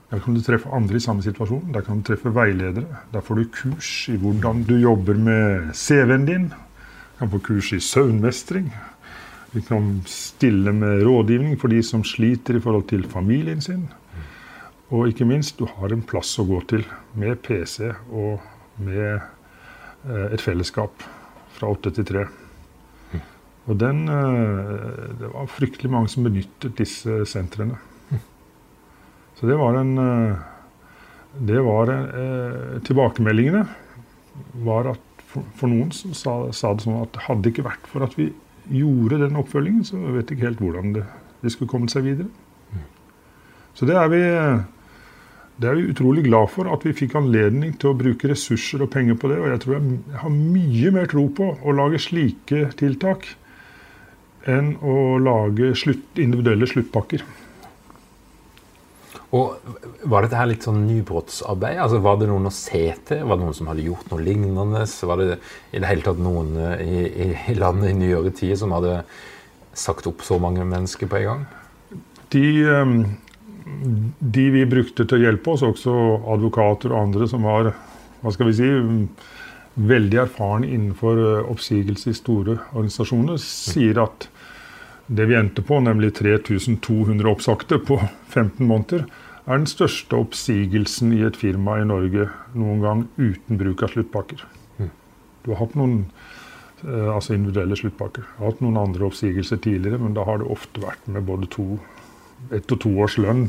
Der 0.10 0.20
kan 0.20 0.34
du 0.34 0.42
treffe 0.42 0.72
andre 0.74 0.98
i 0.98 1.04
samme 1.04 1.22
situasjon. 1.22 1.70
Der 1.74 1.86
kan 1.86 2.00
du 2.00 2.08
treffe 2.08 2.32
veiledere. 2.34 3.02
Der 3.14 3.22
får 3.22 3.36
du 3.36 3.50
kurs 3.54 3.92
i 4.10 4.18
hvordan 4.18 4.64
du 4.66 4.76
jobber 4.82 5.14
med 5.14 5.70
CV-en 5.78 6.26
din. 6.26 6.48
Du 6.50 7.20
kan 7.20 7.30
få 7.30 7.40
kurs 7.46 7.70
i 7.74 7.80
søvnmestring. 7.80 8.72
Vi 9.54 9.62
kan 9.62 10.02
stille 10.06 10.74
med 10.74 11.04
rådgivning 11.06 11.60
for 11.62 11.70
de 11.70 11.84
som 11.84 12.04
sliter 12.04 12.58
i 12.58 12.62
forhold 12.62 12.88
til 12.90 13.06
familien 13.10 13.62
sin. 13.62 13.88
Og 14.90 15.08
ikke 15.08 15.26
minst, 15.26 15.60
du 15.60 15.68
har 15.70 15.94
en 15.94 16.02
plass 16.02 16.40
å 16.42 16.48
gå 16.50 16.62
til 16.70 16.86
med 17.14 17.42
PC 17.46 17.92
og 18.10 18.42
med 18.82 19.20
eh, 19.20 20.28
et 20.34 20.42
fellesskap 20.42 21.06
fra 21.54 21.70
åtte 21.70 21.94
til 21.94 22.08
tre. 22.10 22.26
Og 23.70 23.78
den, 23.78 24.08
eh, 24.10 25.14
det 25.20 25.30
var 25.34 25.52
fryktelig 25.54 25.92
mange 25.94 26.10
som 26.10 26.26
benyttet 26.26 26.78
disse 26.82 27.22
sentrene. 27.30 27.78
Så 29.40 29.48
det 29.48 29.58
var 29.60 29.80
en 29.80 29.94
eh, 30.04 30.48
det 31.40 31.62
var 31.64 31.92
en, 31.94 32.82
Tilbakemeldingene 32.84 33.62
var 34.66 34.90
at 34.96 35.24
for, 35.30 35.46
for 35.56 35.70
noen 35.70 35.92
sa, 35.94 36.50
sa, 36.56 36.74
det 36.74 36.86
sånn 36.86 37.04
at 37.04 37.20
hadde 37.28 37.46
det 37.46 37.54
ikke 37.54 37.68
vært 37.68 37.90
for 37.92 38.06
at 38.06 38.16
vi 38.18 38.32
gjorde 38.74 39.22
den 39.22 39.38
oppfølgingen, 39.40 39.86
så 39.86 40.00
vet 40.16 40.30
jeg 40.30 40.40
ikke 40.40 40.48
helt 40.48 40.64
hvordan 40.64 40.96
det, 40.98 41.06
det 41.44 41.54
skulle 41.54 41.72
kommet 41.72 41.94
seg 41.94 42.08
videre. 42.08 42.30
Så 43.78 43.88
det 43.88 43.96
er 43.96 44.10
vi 44.12 44.24
det 45.60 45.68
er 45.68 45.76
vi 45.76 45.90
utrolig 45.92 46.24
glad 46.24 46.48
for 46.54 46.70
at 46.72 46.86
vi 46.88 46.96
fikk 46.96 47.18
anledning 47.20 47.74
til 47.80 47.92
å 47.92 47.98
bruke 48.00 48.30
ressurser 48.32 48.86
og 48.86 48.94
penger 48.94 49.18
på 49.20 49.28
det. 49.28 49.42
Og 49.42 49.50
jeg 49.52 49.62
tror 49.64 49.76
jeg 49.76 50.20
har 50.22 50.32
mye 50.32 50.92
mer 50.96 51.10
tro 51.12 51.26
på 51.36 51.50
å 51.60 51.74
lage 51.76 52.00
slike 52.00 52.70
tiltak 52.80 53.28
enn 54.48 54.78
å 54.80 55.18
lage 55.20 55.74
slutt, 55.76 56.16
individuelle 56.16 56.68
sluttpakker. 56.70 57.26
Og 59.36 59.76
Var 60.10 60.26
dette 60.26 60.40
her 60.40 60.50
litt 60.50 60.66
sånn 60.66 60.86
nybrottsarbeid? 60.88 61.78
Altså, 61.84 62.00
var 62.02 62.18
det 62.18 62.30
noen 62.32 62.50
å 62.50 62.54
se 62.54 62.82
til? 63.06 63.26
Var 63.30 63.38
det 63.38 63.46
noen 63.46 63.58
som 63.58 63.70
hadde 63.70 63.86
gjort 63.86 64.10
noe 64.10 64.26
lignende? 64.26 64.86
Var 65.12 65.22
det 65.22 65.28
i 65.70 65.82
det 65.82 65.90
hele 65.90 66.06
tatt 66.06 66.22
noen 66.24 66.56
eh, 66.58 66.82
i, 66.82 67.28
i, 67.52 67.58
landet 67.60 67.92
i 67.92 67.98
nyere 68.00 68.34
tid 68.34 68.58
som 68.58 68.74
hadde 68.74 69.04
sagt 69.78 70.10
opp 70.10 70.26
så 70.26 70.40
mange 70.42 70.66
mennesker 70.66 71.12
på 71.12 71.20
en 71.20 71.28
gang? 71.28 71.44
De, 72.34 72.46
um, 72.74 72.96
de 74.20 74.48
vi 74.56 74.66
brukte 74.70 75.06
til 75.06 75.20
å 75.20 75.24
hjelpe 75.28 75.54
oss, 75.54 75.66
også 75.66 75.94
advokater 76.34 76.94
og 76.94 77.04
andre 77.04 77.30
som 77.30 77.46
var 77.46 77.74
hva 78.20 78.34
skal 78.34 78.50
vi 78.50 78.58
si, 78.58 78.72
veldig 79.80 80.24
erfarne 80.26 80.68
innenfor 80.68 81.22
eh, 81.22 81.52
oppsigelse 81.54 82.12
i 82.12 82.18
store 82.18 82.58
organisasjoner, 82.74 83.38
sier 83.40 84.02
at 84.04 84.28
det 85.10 85.26
vi 85.26 85.38
endte 85.38 85.64
på, 85.66 85.80
nemlig 85.82 86.14
3200 86.20 87.30
oppsagte 87.32 87.80
på 87.82 87.98
15 88.30 88.62
måneder, 88.68 89.08
er 89.50 89.58
den 89.58 89.70
største 89.70 90.18
oppsigelsen 90.20 91.14
i 91.18 91.24
et 91.26 91.38
firma 91.40 91.80
i 91.82 91.88
Norge 91.90 92.28
noen 92.54 92.84
gang 92.84 93.06
uten 93.18 93.58
bruk 93.58 93.82
av 93.86 93.96
sluttpakker. 93.96 94.44
Mm. 94.78 94.92
Du 95.46 95.50
har 95.52 95.64
hatt 95.64 95.78
noen 95.80 95.96
eh, 96.86 97.10
altså 97.16 97.34
individuelle 97.34 97.78
sluttpakker. 97.80 98.28
Jeg 98.28 98.38
har 98.44 98.54
hatt 98.54 98.62
noen 98.62 98.78
andre 98.78 99.08
oppsigelser 99.10 99.62
tidligere, 99.64 99.98
men 100.04 100.14
da 100.18 100.28
har 100.30 100.44
det 100.44 100.52
ofte 100.54 100.84
vært 100.84 101.10
med 101.10 101.26
både 101.26 101.50
to 101.58 101.80
ett 102.56 102.70
og 102.70 102.84
to 102.86 102.94
års 103.02 103.18
lønn, 103.18 103.48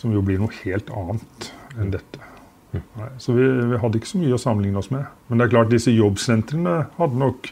som 0.00 0.16
jo 0.16 0.24
blir 0.24 0.40
noe 0.40 0.56
helt 0.64 0.88
annet 0.96 1.52
enn 1.76 1.92
dette. 1.92 2.32
Nei, 2.76 3.08
så 3.22 3.32
vi, 3.36 3.44
vi, 3.44 3.78
hadde 3.80 4.00
ikke 4.00 4.10
så 4.10 4.20
mye 4.20 4.36
å 4.36 4.40
sammenligne 4.40 4.80
oss 4.80 4.90
med. 4.92 5.04
Men 5.28 5.38
det 5.38 5.46
er 5.46 5.52
klart 5.52 5.72
disse 5.72 5.92
jobbsentrene 5.94 6.78
hadde 6.96 7.20
nok 7.20 7.48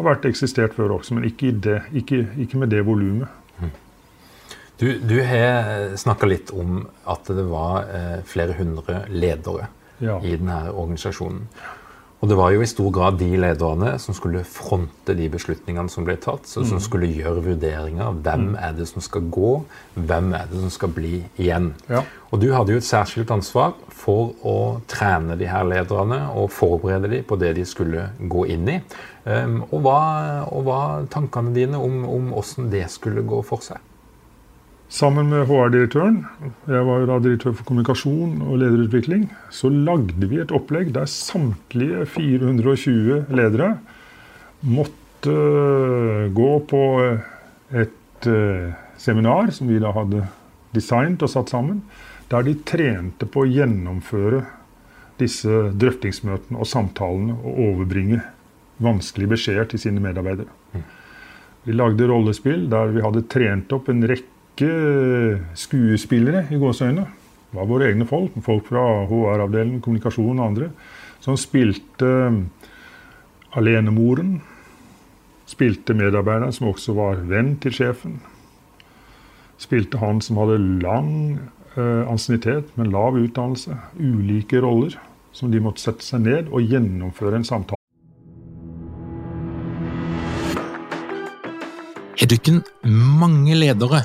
har 0.00 0.14
vært 0.14 0.26
eksistert 0.30 0.74
før 0.76 0.96
også, 0.98 1.16
men 1.16 1.28
ikke, 1.28 1.52
det, 1.64 1.80
ikke, 1.96 2.24
ikke 2.40 2.60
med 2.60 2.72
det 2.72 2.82
volumet. 2.88 3.28
Du, 4.80 4.86
du, 4.96 5.18
har 5.20 5.92
snakka 6.00 6.24
litt 6.24 6.50
om 6.56 6.86
at 7.04 7.28
det 7.28 7.42
var 7.50 7.90
eh, 7.92 8.22
flere 8.24 8.54
hundre 8.56 9.02
ledere 9.12 9.66
ja. 10.00 10.14
i 10.24 10.32
denne 10.32 10.70
organisasjonen. 10.72 11.42
Og 12.20 12.28
det 12.28 12.36
var 12.36 12.52
jo 12.52 12.60
i 12.60 12.68
stor 12.68 12.90
grad 12.92 13.16
de 13.16 13.30
lederne 13.40 13.94
som 14.00 14.14
skulle 14.16 14.42
fronte 14.44 15.14
de 15.16 15.28
beslutningene 15.32 15.88
som 15.88 16.04
ble 16.04 16.18
tatt, 16.20 16.44
så 16.44 16.60
som 16.66 16.76
mm. 16.76 16.82
skulle 16.84 17.08
gjøre 17.08 17.44
vurderinger. 17.46 18.18
Hvem 18.20 18.44
mm. 18.50 18.58
er 18.60 18.74
det 18.76 18.88
som 18.90 19.04
skal 19.04 19.24
gå? 19.32 19.52
Hvem 19.96 20.28
er 20.36 20.50
det 20.50 20.60
som 20.60 20.74
skal 20.74 20.92
bli 20.98 21.14
igjen? 21.40 21.70
Ja. 21.88 22.04
Og 22.28 22.42
du 22.42 22.50
hadde 22.52 22.76
jo 22.76 22.82
et 22.82 22.86
særskilt 22.86 23.32
ansvar 23.32 23.72
for 23.88 24.34
å 24.44 24.56
trene 24.90 25.38
de 25.40 25.48
her 25.48 25.64
lederne 25.64 26.26
og 26.36 26.52
forberede 26.52 27.08
dem 27.08 27.24
på 27.24 27.40
det 27.40 27.54
de 27.56 27.64
skulle 27.68 28.10
gå 28.20 28.44
inn 28.52 28.68
i. 28.68 28.80
Um, 29.24 29.62
og, 29.70 29.80
hva, 29.84 30.00
og 30.52 30.68
hva 30.68 30.80
tankene 31.12 31.56
dine 31.56 31.80
om, 31.80 32.04
om 32.04 32.34
hvordan 32.36 32.68
det 32.72 32.84
skulle 32.92 33.24
gå 33.24 33.40
for 33.48 33.64
seg? 33.64 33.80
Sammen 34.90 35.28
med 35.30 35.44
HR-direktøren, 35.46 36.24
jeg 36.66 36.82
var 36.82 36.98
jo 36.98 37.06
da 37.06 37.16
direktør 37.22 37.52
for 37.54 37.66
kommunikasjon 37.68 38.40
og 38.42 38.56
lederutvikling, 38.58 39.28
så 39.54 39.68
lagde 39.70 40.26
vi 40.26 40.40
et 40.42 40.50
opplegg 40.50 40.90
der 40.96 41.06
samtlige 41.06 42.02
420 42.10 43.20
ledere 43.30 43.76
måtte 44.66 45.30
øh, 45.30 46.24
gå 46.34 46.48
på 46.72 46.82
et 47.70 48.26
øh, 48.26 48.72
seminar 48.98 49.52
som 49.54 49.70
vi 49.70 49.78
da 49.78 49.92
hadde 49.94 50.24
designet 50.74 51.22
og 51.22 51.30
satt 51.30 51.54
sammen, 51.54 51.84
der 52.26 52.42
de 52.42 52.56
trente 52.66 53.30
på 53.30 53.44
å 53.44 53.50
gjennomføre 53.50 54.42
disse 55.22 55.70
drøftingsmøtene 55.70 56.58
og 56.58 56.66
samtalene 56.66 57.38
og 57.38 57.62
overbringe 57.68 58.24
vanskelige 58.82 59.36
beskjeder 59.36 59.70
til 59.70 59.84
sine 59.86 60.02
medarbeidere. 60.02 60.50
Vi 61.62 61.78
lagde 61.78 62.10
rollespill 62.10 62.66
der 62.72 62.90
vi 62.90 63.06
hadde 63.06 63.26
trent 63.30 63.70
opp 63.76 63.86
en 63.92 64.02
rekke 64.10 64.39
skuespillere 65.56 66.44
i 66.52 66.58
gåseøynene. 66.60 67.06
Det 67.50 67.58
var 67.58 67.66
våre 67.66 67.88
egne 67.90 68.06
folk, 68.06 68.36
folk 68.46 68.68
fra 68.70 68.82
HR-avdelingen, 69.10 69.80
kommunikasjon 69.82 70.38
og 70.38 70.44
andre, 70.44 70.68
som 71.22 71.38
spilte 71.38 72.10
alenemoren. 73.58 74.36
Spilte 75.50 75.96
medarbeideren 75.98 76.54
som 76.54 76.68
også 76.70 76.94
var 76.94 77.24
venn 77.26 77.56
til 77.62 77.74
sjefen. 77.74 78.20
Spilte 79.60 79.98
han 79.98 80.22
som 80.22 80.38
hadde 80.40 80.60
lang 80.84 81.10
eh, 81.74 82.06
ansiennitet, 82.06 82.70
men 82.78 82.92
lav 82.94 83.18
utdannelse. 83.18 83.74
Ulike 83.98 84.62
roller 84.62 84.94
som 85.34 85.50
de 85.50 85.60
måtte 85.62 85.82
sette 85.82 86.06
seg 86.06 86.22
ned 86.24 86.54
og 86.54 86.70
gjennomføre 86.70 87.40
en 87.40 87.46
samtale. 87.46 87.76
Er 92.20 92.28
du 92.28 92.36
ikke 92.36 92.60
mange 92.86 93.58
ledere 93.58 94.04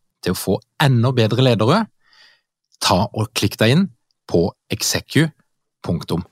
til 0.21 0.35
å 0.35 0.39
få 0.39 0.57
enda 0.81 1.11
bedre 1.15 1.45
ledere, 1.45 1.85
ta 2.81 3.05
og 3.09 3.31
klikk 3.37 3.57
deg 3.61 3.75
inn 3.75 3.87
på 4.29 4.47
execu.no. 4.73 6.27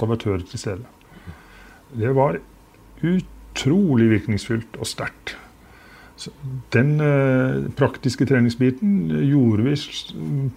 Amatører 0.00 0.46
til 0.48 0.58
stede. 0.58 0.88
Det 1.92 2.14
var 2.16 2.40
utrolig 3.04 4.08
virkningsfullt 4.14 4.78
og 4.80 4.88
sterkt. 4.88 5.36
Den 6.74 6.98
eh, 7.00 7.70
praktiske 7.76 8.26
treningsbiten 8.28 9.08
gjorde 9.24 9.64
vi 9.64 9.76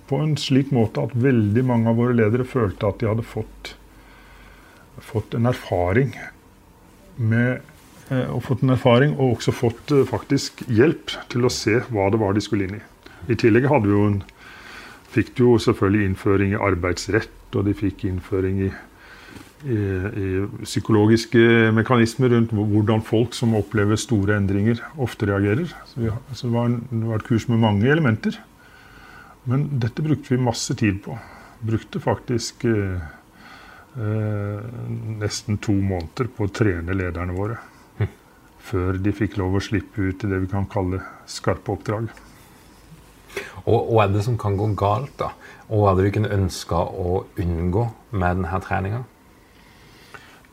på 0.10 0.20
en 0.20 0.36
slik 0.40 0.74
måte 0.76 1.06
at 1.06 1.16
veldig 1.16 1.64
mange 1.68 1.92
av 1.92 2.02
våre 2.02 2.18
ledere 2.18 2.48
følte 2.48 2.90
at 2.90 3.00
de 3.00 3.08
hadde 3.08 3.26
fått, 3.28 3.76
fått 5.02 5.34
en 5.34 5.50
erfaring 5.50 6.14
med 7.18 7.62
eh, 8.10 8.30
og 8.30 8.44
fått 8.48 8.64
en 8.66 8.76
erfaring 8.76 9.16
og 9.18 9.38
også 9.38 9.56
fått 9.56 9.94
eh, 9.96 10.06
faktisk 10.10 10.66
hjelp 10.70 11.16
til 11.34 11.46
å 11.46 11.54
se 11.54 11.80
hva 11.90 12.10
det 12.14 12.22
var 12.22 12.36
de 12.36 12.44
skulle 12.44 12.68
inn 12.68 12.80
i. 12.80 12.84
I 13.34 13.40
tillegg 13.40 13.70
hadde 13.72 13.90
vi 13.90 13.96
jo 13.96 14.08
en, 14.12 14.22
fikk 15.14 15.36
de 15.38 15.46
jo 15.46 15.60
selvfølgelig 15.62 16.10
innføring 16.10 16.56
i 16.56 16.64
arbeidsrett, 16.70 17.38
og 17.54 17.68
de 17.68 17.78
fikk 17.78 18.08
innføring 18.10 18.66
i 18.68 18.74
i, 19.64 19.76
i, 19.76 20.30
psykologiske 20.66 21.72
mekanismer 21.76 22.34
rundt 22.34 22.52
hvordan 22.52 23.04
folk 23.06 23.36
som 23.38 23.56
opplever 23.56 24.00
store 24.00 24.36
endringer, 24.36 24.82
ofte 25.00 25.30
reagerer. 25.30 25.70
Så, 25.88 26.02
vi, 26.04 26.12
så 26.34 26.50
det, 26.50 26.54
var 26.56 26.70
en, 26.70 26.80
det, 26.90 27.04
var 27.08 27.22
et 27.22 27.28
kurs 27.28 27.48
med 27.52 27.62
mange 27.64 27.88
elementer. 27.92 28.40
Men 29.50 29.68
dette 29.84 30.04
brukte 30.04 30.34
vi 30.34 30.42
masse 30.44 30.76
tid 30.80 31.02
på. 31.06 31.18
Brukte 31.64 32.02
faktisk 32.04 32.66
eh, 32.68 33.04
nesten 33.94 35.60
to 35.62 35.74
måneder 35.78 36.30
på 36.34 36.48
å 36.48 36.52
trene 36.54 36.96
lederne 36.98 37.36
våre. 37.38 37.58
Mm. 38.00 38.12
Før 38.64 38.98
de 38.98 39.14
fikk 39.14 39.38
lov 39.38 39.58
å 39.58 39.64
slippe 39.64 40.02
ut 40.02 40.24
i 40.24 40.30
det 40.32 40.40
vi 40.44 40.52
kan 40.52 40.66
kalle 40.72 41.04
skarpe 41.30 41.76
oppdrag. 41.76 42.10
Og 43.66 43.94
Hva 43.94 44.06
er 44.06 44.14
det 44.14 44.24
som 44.26 44.38
kan 44.38 44.58
gå 44.58 44.72
galt, 44.78 45.14
da? 45.18 45.32
Og 45.70 45.84
hva 45.84 45.92
er 45.92 46.00
det 46.00 46.08
du 46.08 46.16
kunne 46.18 46.34
ønska 46.36 46.78
å 46.78 47.24
unngå 47.40 47.86
med 48.12 48.42
denne 48.42 48.60
treninga? 48.66 49.04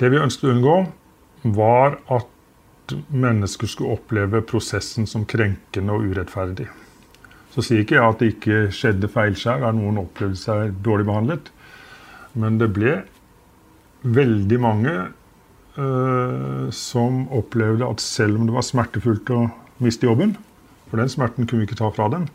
Det 0.00 0.08
vi 0.08 0.20
ønsket 0.20 0.48
å 0.48 0.52
unngå, 0.54 0.76
var 1.56 1.98
at 2.12 2.94
mennesker 3.08 3.68
skulle 3.70 3.96
oppleve 3.96 4.42
prosessen 4.44 5.06
som 5.08 5.26
krenkende 5.28 5.94
og 5.96 6.12
urettferdig. 6.12 6.68
Så 7.50 7.64
sier 7.66 7.82
ikke 7.82 7.96
jeg 7.96 8.06
at 8.06 8.20
det 8.22 8.30
ikke 8.34 8.58
skjedde 8.74 9.10
feilskjær, 9.10 9.64
at 9.66 9.76
noen 9.76 10.00
opplevde 10.04 10.38
seg 10.38 10.76
dårlig 10.84 11.08
behandlet. 11.08 11.50
Men 12.38 12.60
det 12.60 12.70
ble 12.74 13.00
veldig 14.02 14.58
mange 14.62 14.94
uh, 15.76 16.68
som 16.74 17.24
opplevde 17.36 17.88
at 17.88 18.04
selv 18.04 18.40
om 18.40 18.46
det 18.48 18.56
var 18.56 18.66
smertefullt 18.66 19.32
å 19.34 19.42
miste 19.80 20.08
jobben, 20.08 20.36
for 20.90 21.00
den 21.00 21.10
smerten 21.12 21.46
kunne 21.46 21.64
vi 21.64 21.70
ikke 21.70 21.80
ta 21.80 21.90
fra 21.94 22.08
dem, 22.12 22.28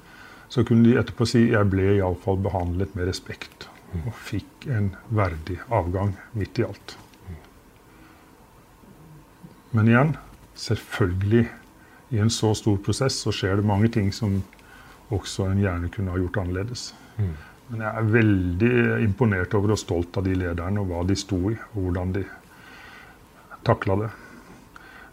så 0.49 0.63
kunne 0.65 0.87
de 0.87 0.99
etterpå 0.99 1.27
si 1.27 1.47
jeg 1.49 1.71
ble 1.71 1.97
iallfall 1.97 2.37
behandlet 2.41 2.93
med 2.95 3.09
respekt. 3.09 3.67
Og 3.95 4.13
fikk 4.27 4.67
en 4.71 4.91
verdig 5.15 5.57
avgang 5.73 6.13
midt 6.35 6.59
i 6.59 6.65
alt. 6.67 6.97
Men 9.75 9.89
igjen, 9.91 10.13
selvfølgelig, 10.55 11.45
i 12.15 12.19
en 12.23 12.31
så 12.31 12.53
stor 12.55 12.77
prosess 12.83 13.17
så 13.23 13.33
skjer 13.35 13.59
det 13.59 13.67
mange 13.67 13.89
ting 13.91 14.11
som 14.15 14.37
også 15.13 15.49
en 15.49 15.59
gjerne 15.63 15.89
kunne 15.91 16.13
ha 16.13 16.21
gjort 16.21 16.39
annerledes. 16.43 16.89
Men 17.69 17.81
jeg 17.81 17.99
er 17.99 18.11
veldig 18.13 18.73
imponert 19.05 19.55
over 19.57 19.73
og 19.73 19.81
stolt 19.81 20.17
av 20.19 20.27
de 20.27 20.35
lederne 20.37 20.83
og 20.83 20.91
hva 20.91 21.01
de 21.07 21.17
sto 21.17 21.39
i, 21.49 21.55
og 21.73 21.87
hvordan 21.87 22.13
de 22.15 22.23
takla 23.65 23.97
det. 24.03 24.11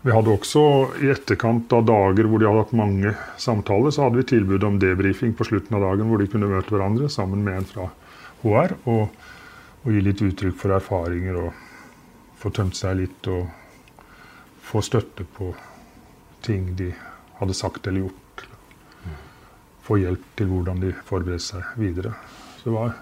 Vi 0.02 0.12
hadde 0.12 0.34
også 0.34 0.62
i 1.00 1.08
etterkant 1.12 1.72
av 1.72 1.86
dager 1.86 2.26
hvor 2.26 2.42
de 2.42 2.48
hadde 2.48 2.64
hatt 2.64 2.76
mange 2.76 3.14
samtaler, 3.40 3.94
så 3.94 4.04
hadde 4.08 4.18
vi 4.18 4.28
tilbud 4.34 4.66
om 4.66 4.78
debrifing 4.82 5.32
på 5.38 5.46
slutten 5.48 5.78
av 5.78 5.86
dagen 5.86 6.10
hvor 6.10 6.20
de 6.20 6.28
kunne 6.28 6.50
møte 6.50 6.74
hverandre 6.74 7.08
sammen 7.12 7.44
med 7.46 7.60
en 7.60 7.68
fra 7.70 7.88
HR 8.42 8.76
og, 8.90 9.16
og 9.82 9.88
gi 9.94 10.02
litt 10.02 10.22
uttrykk 10.26 10.58
for 10.58 10.74
erfaringer 10.74 11.38
og 11.46 11.66
få 12.42 12.50
tømt 12.50 12.76
seg 12.76 12.98
litt. 12.98 13.30
og 13.30 13.46
få 14.62 14.80
støtte 14.82 15.24
på 15.36 15.54
ting 16.40 16.76
de 16.76 16.92
hadde 17.38 17.54
sagt 17.54 17.86
eller 17.86 18.06
gjort. 18.06 18.44
Få 19.82 19.98
hjelp 19.98 20.22
til 20.38 20.48
hvordan 20.48 20.80
de 20.80 20.92
forbereder 21.04 21.42
seg 21.42 21.74
videre. 21.76 22.14
Så 22.62 22.70
det 22.70 22.76
var, 22.76 22.92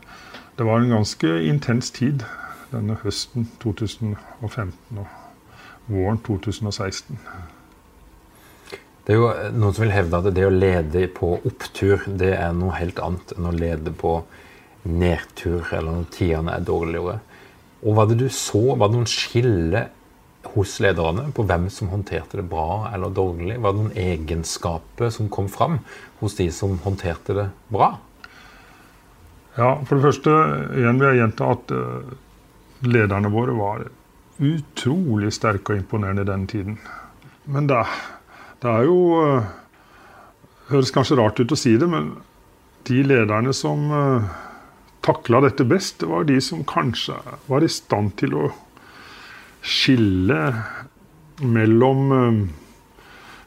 det 0.57 0.65
var 0.65 0.81
en 0.81 0.95
ganske 0.97 1.31
intens 1.45 1.91
tid 1.93 2.23
denne 2.71 2.97
høsten 3.03 3.45
2015 3.61 5.01
og 5.03 5.91
våren 5.91 6.21
2016. 6.25 7.19
Det 9.05 9.13
er 9.13 9.19
jo 9.19 9.29
noen 9.53 9.75
som 9.75 9.85
vil 9.85 9.93
hevde 9.93 10.17
at 10.17 10.33
det 10.33 10.47
å 10.47 10.55
lede 10.55 11.05
på 11.13 11.35
opptur, 11.37 12.07
det 12.07 12.33
er 12.39 12.55
noe 12.57 12.79
helt 12.79 13.01
annet 13.05 13.35
enn 13.37 13.49
å 13.51 13.53
lede 13.53 13.93
på 13.93 14.21
nedtur, 14.89 15.67
eller 15.77 15.91
når 15.91 16.11
tidene 16.15 16.57
er 16.57 16.65
dårligere. 16.65 17.19
Og 17.85 17.97
var 17.97 18.09
det 18.09 18.21
du 18.23 18.29
så? 18.33 18.63
Var 18.81 18.89
det 18.89 18.97
noen 18.97 19.11
skille 19.11 19.87
hos 20.55 20.79
lederne 20.81 21.27
på 21.37 21.45
hvem 21.45 21.69
som 21.73 21.91
håndterte 21.93 22.41
det 22.41 22.49
bra 22.49 22.87
eller 22.95 23.13
dårlig? 23.13 23.59
Var 23.61 23.75
det 23.75 23.83
noen 23.83 23.99
egenskaper 24.09 25.13
som 25.13 25.29
kom 25.33 25.53
fram 25.53 25.83
hos 26.23 26.41
de 26.41 26.49
som 26.55 26.81
håndterte 26.85 27.37
det 27.37 27.51
bra? 27.69 27.99
Ja, 29.61 29.75
For 29.85 29.99
det 29.99 30.07
første 30.07 30.35
igjen 30.79 31.01
vil 31.01 31.11
jeg 31.11 31.21
gjenta 31.21 31.49
at 31.53 31.73
uh, 31.77 32.13
lederne 32.87 33.33
våre 33.33 33.57
var 33.59 33.83
utrolig 34.41 35.35
sterke 35.37 35.75
og 35.75 35.83
imponerende 35.83 36.25
i 36.25 36.31
den 36.31 36.47
tiden. 36.49 36.79
Men 37.45 37.67
det, 37.69 37.81
det 38.63 38.71
er 38.73 38.87
jo 38.89 39.01
uh, 39.21 39.57
Høres 40.71 40.93
kanskje 40.95 41.17
rart 41.19 41.41
ut 41.43 41.51
å 41.51 41.59
si 41.59 41.73
det, 41.75 41.89
men 41.91 42.13
de 42.87 43.01
lederne 43.03 43.53
som 43.57 43.89
uh, 43.91 44.29
takla 45.05 45.43
dette 45.43 45.67
best, 45.67 45.99
det 46.01 46.09
var 46.09 46.29
de 46.29 46.39
som 46.41 46.63
kanskje 46.65 47.17
var 47.51 47.67
i 47.67 47.69
stand 47.69 48.15
til 48.21 48.37
å 48.39 48.45
skille 49.67 50.39
mellom 51.43 52.15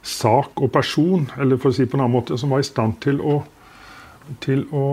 sak 0.03 0.59
og 0.59 0.69
person, 0.75 1.25
eller 1.39 1.57
for 1.61 1.71
å 1.71 1.77
si 1.77 1.87
på 1.87 1.95
en 1.95 2.03
annen 2.03 2.17
måte, 2.17 2.37
som 2.37 2.51
var 2.51 2.61
i 2.61 2.67
stand 2.67 2.99
til 3.05 3.21
å, 3.23 3.37
til 4.43 4.65
å 4.75 4.83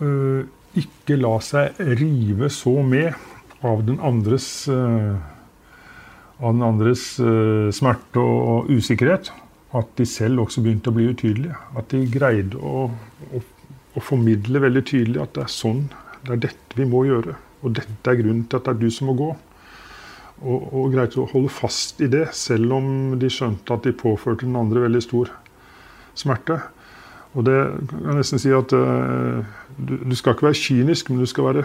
ikke 0.00 1.16
la 1.20 1.36
seg 1.44 1.78
rive 2.00 2.50
så 2.50 2.74
med 2.82 3.14
av 3.64 3.84
den 3.86 4.00
andres, 4.04 4.66
uh, 4.68 5.16
av 6.40 6.52
den 6.52 6.64
andres 6.66 7.06
uh, 7.22 7.70
smerte 7.72 8.20
og, 8.20 8.68
usikkerhet 8.68 9.30
at 9.74 9.94
de 9.98 10.06
selv 10.06 10.44
også 10.44 10.62
begynte 10.62 10.92
å 10.92 10.96
bli 10.96 11.08
utydelige. 11.10 11.56
At 11.78 11.90
de 11.90 12.04
greide 12.10 12.60
å, 12.60 12.84
å, 13.34 13.40
å 13.94 14.02
formidle 14.04 14.62
veldig 14.62 14.84
tydelig 14.86 15.22
at 15.22 15.32
det 15.34 15.46
er 15.46 15.54
sånn, 15.54 15.80
det 16.26 16.36
er 16.36 16.44
dette 16.48 16.78
vi 16.78 16.86
må 16.86 17.02
gjøre. 17.08 17.34
Og 17.64 17.74
dette 17.80 18.12
er 18.12 18.20
grunnen 18.20 18.44
til 18.46 18.60
at 18.60 18.68
det 18.68 18.74
er 18.74 18.82
du 18.84 18.94
som 18.94 19.10
må 19.10 19.16
gå 19.18 19.32
og, 20.44 20.68
og 20.74 20.92
greide 20.92 21.22
å 21.22 21.28
holde 21.30 21.52
fast 21.52 22.02
i 22.04 22.08
det, 22.10 22.26
selv 22.36 22.74
om 22.76 22.86
de 23.20 23.30
skjønte 23.32 23.76
at 23.76 23.86
de 23.86 23.94
påførte 23.96 24.46
den 24.46 24.58
andre 24.58 24.84
veldig 24.86 25.02
stor 25.04 25.32
smerte. 26.18 26.60
Og 27.34 27.46
det 27.46 27.56
kan 27.90 28.10
jeg 28.10 28.20
nesten 28.20 28.42
si 28.42 28.52
at 28.54 28.72
uh, 28.76 29.42
du, 29.76 29.96
du, 30.06 30.14
skal 30.14 30.36
ikke 30.36 30.48
være 30.48 30.60
kynisk, 30.60 31.10
men 31.10 31.22
du 31.24 31.28
skal 31.30 31.48
være 31.48 31.64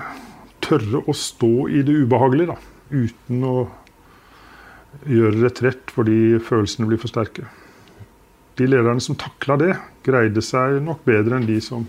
tørre 0.65 1.03
å 1.05 1.15
stå 1.15 1.69
i 1.71 1.83
det 1.85 1.95
ubehagelige, 2.03 2.55
da, 2.55 2.57
uten 2.89 3.45
å 3.45 3.55
gjøre 5.05 5.43
retrett 5.43 5.93
fordi 5.93 6.39
følelsene 6.43 6.89
blir 6.89 7.01
for 7.01 7.11
sterke. 7.11 7.45
De 8.59 8.67
lederne 8.67 9.03
som 9.03 9.17
takla 9.19 9.59
det, 9.61 9.75
greide 10.03 10.41
seg 10.43 10.81
nok 10.83 11.05
bedre 11.07 11.37
enn 11.37 11.47
de 11.47 11.59
som 11.63 11.85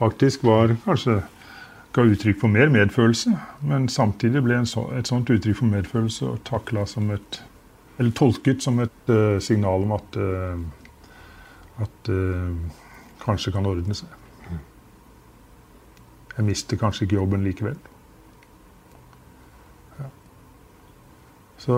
faktisk 0.00 0.42
var 0.44 0.74
kanskje 0.82 1.20
ga 1.92 2.04
uttrykk 2.08 2.40
for 2.40 2.52
mer 2.52 2.72
medfølelse, 2.72 3.30
men 3.68 3.86
samtidig 3.92 4.42
ble 4.44 4.58
så, 4.68 4.88
et 4.96 5.08
sånt 5.08 5.30
uttrykk 5.30 5.60
for 5.60 5.70
medfølelse 5.70 6.36
takla 6.48 6.86
som 6.88 7.10
et 7.14 7.42
Eller 8.00 8.14
tolket 8.16 8.62
som 8.64 8.78
et 8.80 9.10
uh, 9.12 9.38
signal 9.38 9.82
om 9.84 9.90
at 9.92 10.16
uh, 10.16 10.56
at 11.80 12.08
kanskje 13.22 13.54
kan 13.54 13.66
ordne 13.68 13.96
seg. 13.96 14.18
Jeg 16.32 16.46
mister 16.48 16.80
kanskje 16.80 17.06
ikke 17.06 17.18
jobben 17.18 17.44
likevel. 17.44 17.76
Ja. 19.98 20.08
Så, 21.60 21.76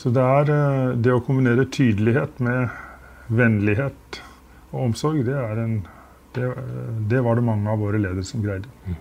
så, 0.00 0.10
det 0.10 0.24
er 0.24 0.96
det 0.98 1.14
å 1.14 1.22
kombinere 1.22 1.68
tydelighet 1.70 2.40
med 2.42 2.74
vennlighet 3.28 4.20
og 4.72 4.88
omsorg, 4.88 5.22
det, 5.28 5.38
en, 5.38 5.78
det, 6.34 6.50
det 7.10 7.22
var 7.22 7.38
det 7.38 7.46
mange 7.46 7.70
av 7.70 7.78
våre 7.84 8.00
ledere 8.02 8.26
som 8.26 8.42
greide. 8.42 8.70
Mm. 8.88 8.98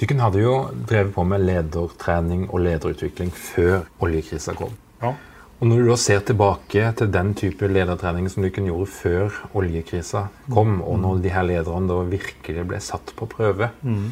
Dere 0.00 0.20
hadde 0.22 0.40
jo 0.40 0.52
drevet 0.88 1.12
på 1.12 1.24
med 1.28 1.42
ledertrening 1.44 2.46
og 2.48 2.62
lederutvikling 2.64 3.32
før 3.36 3.82
oljekrisa 4.04 4.54
kom. 4.56 4.76
Ja. 5.00 5.14
Og 5.60 5.68
Når 5.68 5.76
du 5.76 5.88
da 5.90 5.96
ser 6.00 6.22
tilbake 6.24 6.90
til 6.96 7.08
den 7.12 7.34
type 7.36 7.68
ledertrening 7.68 8.30
som 8.32 8.40
du 8.40 8.48
kunne 8.48 8.70
gjøre 8.70 8.86
før 8.88 9.40
oljekrisa 9.60 10.22
kom, 10.48 10.78
og 10.80 10.96
når 11.02 11.20
de 11.20 11.32
her 11.34 11.44
lederne 11.44 11.90
da 11.90 11.98
virkelig 12.08 12.64
ble 12.70 12.80
satt 12.80 13.12
på 13.18 13.28
prøve, 13.28 13.68
mm. 13.84 14.06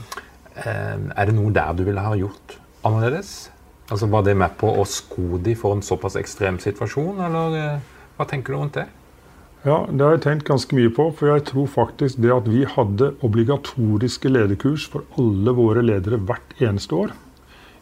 er 0.69 1.25
det 1.25 1.37
noe 1.39 1.55
der 1.57 1.73
du 1.73 1.87
ville 1.89 2.05
ha 2.05 2.13
gjort 2.21 2.59
annerledes? 2.85 3.49
Altså 3.89 4.11
Var 4.13 4.27
det 4.27 4.37
med 4.37 4.59
på 4.61 4.69
å 4.77 4.85
sko 4.85 5.41
de 5.41 5.55
for 5.57 5.73
en 5.73 5.85
såpass 5.85 6.19
ekstrem 6.21 6.61
situasjon, 6.61 7.23
eller 7.25 7.57
eh, 7.57 7.87
hva 8.19 8.27
tenker 8.29 8.53
du 8.53 8.59
rundt 8.59 8.77
det? 8.77 8.85
Ja, 9.65 9.87
Det 9.89 10.05
har 10.05 10.19
jeg 10.19 10.25
tenkt 10.27 10.47
ganske 10.51 10.77
mye 10.77 10.93
på. 10.93 11.09
For 11.17 11.33
jeg 11.33 11.47
tror 11.49 11.71
faktisk 11.73 12.21
det 12.21 12.35
at 12.35 12.47
vi 12.51 12.67
hadde 12.69 13.15
obligatoriske 13.25 14.29
lederkurs 14.31 14.85
for 14.93 15.09
alle 15.19 15.57
våre 15.57 15.81
ledere 15.83 16.21
hvert 16.21 16.61
eneste 16.61 16.95
år, 16.95 17.17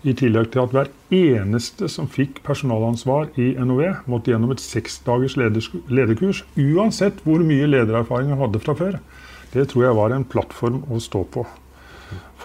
i 0.06 0.14
tillegg 0.14 0.52
til 0.54 0.62
at 0.62 0.74
hver 0.74 0.90
eneste 1.14 1.88
som 1.90 2.06
fikk 2.10 2.38
personalansvar 2.46 3.32
i 3.42 3.52
NOV, 3.58 4.04
måtte 4.06 4.30
gjennom 4.30 4.52
et 4.54 4.62
seksdagers 4.62 5.34
lederkurs, 5.36 6.44
uansett 6.54 7.22
hvor 7.26 7.42
mye 7.46 7.66
ledererfaring 7.66 8.30
han 8.30 8.42
hadde 8.44 8.62
fra 8.62 8.76
før, 8.78 9.00
det 9.54 9.68
tror 9.70 9.86
jeg 9.86 9.98
var 9.98 10.14
en 10.14 10.26
plattform 10.28 10.82
å 10.92 11.00
stå 11.02 11.24
på 11.34 11.46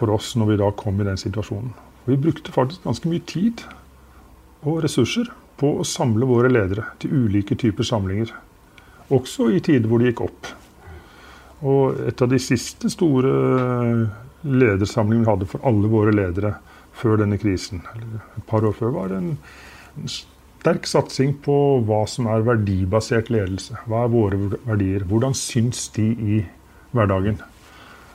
for 0.02 0.10
oss 0.16 0.32
når 0.40 0.48
vi 0.50 0.60
da 0.62 0.72
kom 0.74 1.02
i 1.02 1.06
den 1.06 1.20
situasjonen. 1.20 1.74
vi 2.06 2.18
brukte 2.18 2.52
faktisk 2.52 2.84
ganske 2.84 3.10
mye 3.10 3.22
tid 3.30 3.62
og 4.66 4.82
ressurser 4.82 5.30
på 5.62 5.76
å 5.78 5.86
samle 5.86 6.26
våre 6.26 6.50
ledere 6.50 6.88
til 7.00 7.14
ulike 7.14 7.56
typer 7.56 7.86
samlinger. 7.86 8.32
Også 9.14 9.52
i 9.54 9.60
tider 9.62 9.86
hvor 9.90 10.02
det 10.02 10.10
gikk 10.10 10.24
opp. 10.26 10.50
Og 11.62 12.00
et 12.10 12.22
av 12.22 12.32
de 12.32 12.40
siste 12.42 12.90
store 12.90 13.30
ledersamlingene 14.42 15.28
vi 15.28 15.30
hadde 15.30 15.50
for 15.52 15.62
alle 15.70 15.92
våre 15.92 16.16
ledere 16.16 16.56
før 16.98 17.22
denne 17.22 17.40
krisen, 17.42 17.84
eller 17.96 18.22
et 18.38 18.46
par 18.50 18.66
år 18.68 18.76
før, 18.78 18.94
var 18.96 19.16
en, 19.16 19.36
en 19.98 20.12
sterk 20.12 20.86
satsing 20.86 21.34
på 21.42 21.56
hva 21.88 22.04
som 22.10 22.28
er 22.30 22.44
verdibasert 22.46 23.32
ledelse. 23.34 23.80
Hva 23.90 24.06
er 24.06 24.14
våre 24.14 24.42
verdier? 24.68 25.08
Hvordan 25.10 25.34
syns 25.38 25.88
de 25.96 26.12
i 26.12 26.42
hverdagen? 26.94 27.40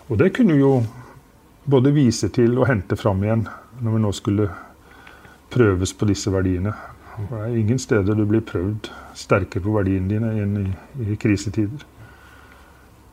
Og 0.06 0.20
det 0.20 0.32
kunne 0.36 0.54
vi 0.54 0.62
jo 0.62 0.76
både 1.66 1.90
vise 1.90 2.30
til 2.30 2.54
og 2.60 2.68
hente 2.70 2.98
fram 2.98 3.24
igjen 3.24 3.48
når 3.82 3.96
vi 3.96 4.02
nå 4.04 4.12
skulle 4.14 4.46
prøves 5.50 5.92
på 5.98 6.06
disse 6.08 6.30
verdiene. 6.30 6.74
Det 7.16 7.40
er 7.40 7.56
ingen 7.58 7.80
steder 7.80 8.14
du 8.14 8.24
blir 8.28 8.44
prøvd 8.46 8.90
sterkere 9.16 9.64
på 9.64 9.74
verdiene 9.74 10.10
dine 10.10 10.32
enn 10.42 10.56
i, 10.60 10.66
i, 11.02 11.16
krisetider. 11.18 11.82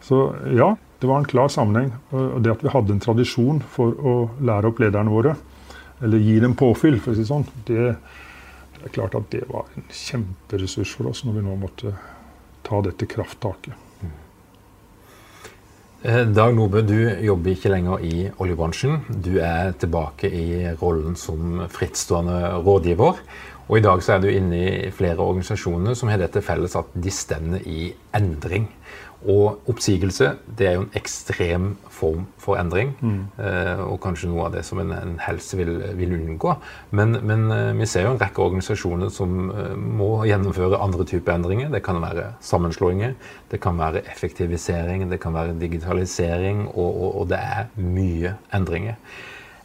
Så 0.04 0.20
ja, 0.54 0.74
det 1.00 1.10
var 1.10 1.22
en 1.22 1.30
klar 1.30 1.50
sammenheng. 1.52 1.94
Og 2.12 2.42
det 2.44 2.52
at 2.54 2.66
vi 2.66 2.74
hadde 2.74 2.94
en 2.94 3.04
tradisjon 3.04 3.64
for 3.74 3.96
å 3.96 4.16
lære 4.44 4.70
opp 4.70 4.82
lederne 4.84 5.14
våre, 5.14 5.38
eller 6.04 6.22
gi 6.22 6.40
dem 6.44 6.56
påfyll, 6.60 7.00
for 7.02 7.14
å 7.14 7.18
si 7.18 7.24
det 7.24 7.30
sånn, 7.30 7.48
det, 7.68 7.94
er 8.84 8.94
klart 8.96 9.16
at 9.16 9.30
det 9.32 9.46
var 9.50 9.70
en 9.78 9.88
kjemperessurs 9.88 10.92
for 10.98 11.12
oss 11.14 11.24
når 11.24 11.40
vi 11.40 11.46
nå 11.46 11.56
måtte 11.62 11.96
ta 12.68 12.82
dette 12.84 13.08
krafttaket. 13.10 13.80
Eh, 16.04 16.26
Dag 16.28 16.52
Nobø, 16.52 16.82
du 16.84 16.98
jobber 17.24 17.54
ikke 17.54 17.72
lenger 17.72 18.02
i 18.04 18.26
oljebransjen. 18.44 19.06
Du 19.24 19.38
er 19.40 19.72
tilbake 19.80 20.28
i 20.28 20.74
rollen 20.82 21.16
som 21.16 21.62
frittstående 21.72 22.58
rådgiver. 22.66 23.22
Og 23.70 23.78
i 23.80 23.84
dag 23.86 24.04
så 24.04 24.18
er 24.18 24.24
du 24.24 24.28
inne 24.28 24.58
i 24.60 24.92
flere 24.92 25.24
organisasjoner 25.24 25.96
som 25.96 26.12
har 26.12 26.20
det 26.20 26.34
til 26.34 26.44
felles 26.44 26.76
at 26.76 26.92
de 26.92 27.14
stender 27.16 27.64
i 27.64 27.94
endring. 28.20 28.68
Og 29.30 29.70
oppsigelse 29.72 30.34
det 30.58 30.68
er 30.68 30.74
jo 30.76 30.84
en 30.84 30.96
ekstrem 31.00 31.68
form 31.94 32.26
for 32.42 32.60
endring. 32.60 32.92
Mm. 33.00 33.22
Eh, 33.40 33.82
og 33.86 34.00
kanskje 34.04 34.30
noe 34.32 34.48
av 34.48 34.56
det 34.58 34.66
som 34.68 34.82
en, 34.84 34.92
en 34.96 35.16
helst 35.24 35.56
vil, 35.56 35.72
vil, 35.98 36.16
unngå. 36.18 36.56
Men, 36.92 37.18
men 37.24 37.46
eh, 37.54 37.72
vi 37.80 37.88
ser 37.90 38.08
jo 38.08 38.14
en 38.14 38.22
rekke 38.22 38.44
organisasjoner 38.44 39.12
som 39.14 39.52
eh, 39.54 39.76
må 39.78 40.12
gjennomføre 40.28 40.82
andre 40.84 41.08
typer 41.08 41.38
endringer. 41.38 41.72
Det 41.74 41.84
kan 41.86 42.02
være 42.04 42.34
sammenslåinger, 42.44 43.16
det 43.52 43.62
kan 43.64 43.80
være 43.80 44.04
effektivisering, 44.12 45.08
det 45.12 45.22
kan 45.24 45.36
være 45.38 45.56
digitalisering, 45.62 46.68
og, 46.74 46.90
og, 46.90 47.22
og 47.22 47.30
det 47.32 47.40
er 47.40 47.70
mye 47.80 48.36
endringer. 48.54 49.00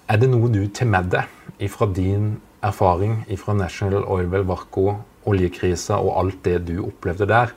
Er 0.08 0.20
det 0.22 0.30
noe 0.30 0.48
du 0.52 0.62
tar 0.72 0.88
med 0.88 1.10
deg 1.12 1.66
fra 1.72 1.88
din 1.92 2.36
erfaring 2.64 3.20
fra 3.38 3.54
National 3.54 4.06
Oilwell 4.08 4.46
Varco, 4.48 4.98
oljekrisa 5.28 6.00
og 6.02 6.16
alt 6.20 6.42
det 6.46 6.58
du 6.68 6.80
opplevde 6.86 7.28
der, 7.28 7.54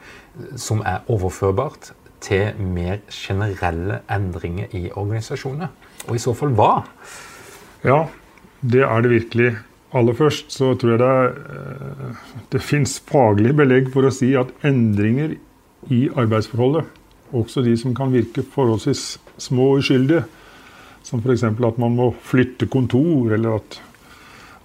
som 0.59 0.83
er 0.87 1.03
overførbart 1.11 1.91
til 2.21 2.57
mer 2.61 3.01
generelle 3.11 4.01
endringer 4.11 4.71
i 4.77 4.89
organisasjoner? 4.91 5.71
Og 6.07 6.15
i 6.17 6.21
så 6.21 6.33
fall 6.37 6.55
hva? 6.57 6.85
Ja, 7.85 8.05
det 8.61 8.85
er 8.85 9.03
det 9.03 9.13
virkelig. 9.15 9.51
Aller 9.97 10.15
først 10.15 10.53
så 10.55 10.71
tror 10.79 10.93
jeg 10.93 11.01
det, 11.01 11.11
er, 11.11 12.17
det 12.53 12.63
fins 12.63 12.99
faglig 13.09 13.55
belegg 13.57 13.89
for 13.91 14.07
å 14.07 14.13
si 14.15 14.31
at 14.39 14.53
endringer 14.67 15.35
i 15.91 16.05
arbeidsforholdet, 16.13 16.85
også 17.35 17.63
de 17.65 17.73
som 17.79 17.95
kan 17.97 18.13
virke 18.13 18.45
forholdsvis 18.53 19.17
små 19.41 19.73
og 19.73 19.81
uskyldige, 19.81 20.23
som 21.03 21.19
f.eks. 21.19 21.43
at 21.43 21.79
man 21.81 21.95
må 21.97 22.11
flytte 22.23 22.69
kontor, 22.69 23.33
eller 23.33 23.57
at 23.57 23.79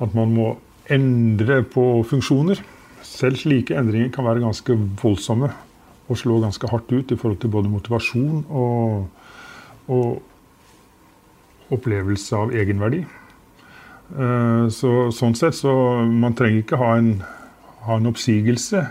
at 0.02 0.16
man 0.16 0.32
må 0.36 0.48
endre 0.92 1.62
på 1.68 1.84
funksjoner. 2.08 2.60
Selv 3.06 3.38
slike 3.40 3.76
endringer 3.78 4.10
kan 4.14 4.26
være 4.26 4.42
ganske 4.44 4.76
voldsomme 5.00 5.52
og 6.06 6.18
slå 6.20 6.38
ganske 6.42 6.68
hardt 6.70 6.92
ut 6.92 7.12
i 7.12 7.18
forhold 7.18 7.40
til 7.42 7.52
både 7.52 7.70
motivasjon 7.70 8.44
og, 8.50 9.06
og 9.90 11.72
opplevelse 11.74 12.36
av 12.38 12.52
egenverdi. 12.54 13.02
Eh, 14.14 14.66
så, 14.70 14.92
sånn 15.14 15.34
sett 15.38 15.56
så 15.58 15.72
man 16.06 16.36
trenger 16.38 16.62
ikke 16.62 16.78
ha 16.78 16.92
en, 17.00 17.10
ha 17.88 17.98
en 17.98 18.10
oppsigelse 18.12 18.84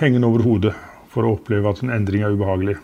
hengende 0.00 0.28
over 0.28 0.44
hodet 0.44 0.74
for 1.10 1.26
å 1.26 1.34
oppleve 1.38 1.70
at 1.70 1.80
en 1.84 1.94
endring 1.94 2.24
er 2.24 2.36
ubehagelig. 2.36 2.76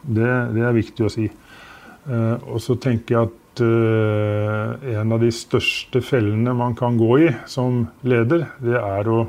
Det, 0.00 0.30
det 0.56 0.64
er 0.64 0.76
viktig 0.76 1.06
å 1.06 1.12
si. 1.12 1.28
Eh, 1.28 2.36
og 2.48 2.62
så 2.64 2.76
tenker 2.80 3.16
jeg 3.16 3.28
at 3.28 3.62
uh, 3.66 4.78
en 4.94 5.12
av 5.12 5.20
de 5.20 5.28
største 5.34 6.00
fellene 6.06 6.54
man 6.56 6.76
kan 6.78 6.96
gå 6.96 7.10
i 7.26 7.28
som 7.50 7.82
leder, 8.06 8.46
det 8.62 8.78
er 8.78 9.10
å 9.10 9.24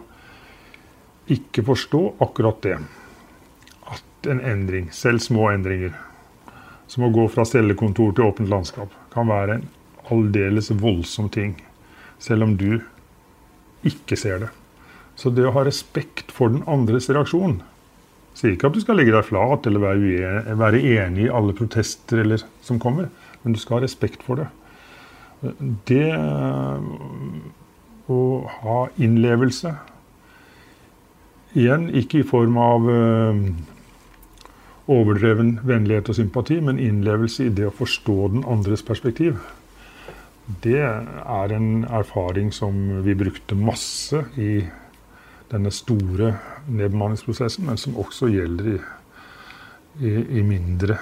ikke 1.31 1.63
forstå 1.67 2.01
akkurat 2.23 2.61
det. 2.65 2.77
At 3.91 4.29
en 4.31 4.41
endring, 4.45 4.89
selv 4.93 5.23
små 5.23 5.49
endringer, 5.51 5.95
som 6.91 7.07
å 7.07 7.11
gå 7.13 7.27
fra 7.31 7.45
cellekontor 7.47 8.13
til 8.15 8.27
åpent 8.27 8.51
landskap, 8.51 8.93
kan 9.13 9.29
være 9.31 9.59
en 9.59 9.67
aldeles 10.11 10.71
voldsom 10.75 11.29
ting. 11.31 11.55
Selv 12.19 12.45
om 12.45 12.55
du 12.59 12.81
ikke 13.87 14.17
ser 14.19 14.45
det. 14.45 14.51
Så 15.15 15.31
det 15.33 15.47
å 15.47 15.55
ha 15.55 15.65
respekt 15.65 16.31
for 16.33 16.53
den 16.53 16.65
andres 16.69 17.09
reaksjon 17.11 17.61
Sier 18.31 18.53
ikke 18.55 18.69
at 18.69 18.75
du 18.77 18.79
skal 18.79 18.95
legge 18.95 19.11
deg 19.11 19.25
flat 19.27 19.65
eller 19.67 19.81
være, 19.83 20.79
enig 20.79 21.25
i 21.25 21.31
alle 21.35 21.51
protester 21.51 22.21
eller, 22.23 22.39
som 22.63 22.77
kommer 22.79 23.09
men 23.41 23.55
du 23.55 23.59
skal 23.61 23.79
ha 23.79 23.85
respekt 23.85 24.23
for 24.25 24.41
det. 24.41 24.47
Det 25.89 26.09
å 28.11 28.19
ha 28.61 28.77
innlevelse 29.01 29.73
Igjen 31.57 31.89
ikke 31.97 32.21
i 32.21 32.27
form 32.27 32.57
av 32.61 32.87
eh, 32.91 33.39
overdreven 34.91 35.57
vennlighet 35.67 36.11
og 36.11 36.19
sympati, 36.19 36.59
men 36.63 36.79
innlevelse 36.79 37.47
i 37.47 37.55
det 37.55 37.67
å 37.67 37.75
forstå 37.75 38.17
den 38.35 38.45
andres 38.47 38.83
perspektiv. 38.87 39.39
Det 40.63 40.79
er 40.81 41.55
en 41.55 41.83
erfaring 41.85 42.51
som 42.55 43.03
vi 43.05 43.15
brukte 43.15 43.55
masse 43.55 44.23
i 44.39 44.63
denne 45.51 45.71
store 45.75 46.33
nedbemanningsprosessen, 46.67 47.67
men 47.67 47.79
som 47.79 47.99
også 47.99 48.31
gjelder 48.31 48.73
i, 48.75 48.77
i, 49.99 50.13
i 50.39 50.45
mindre 50.47 50.97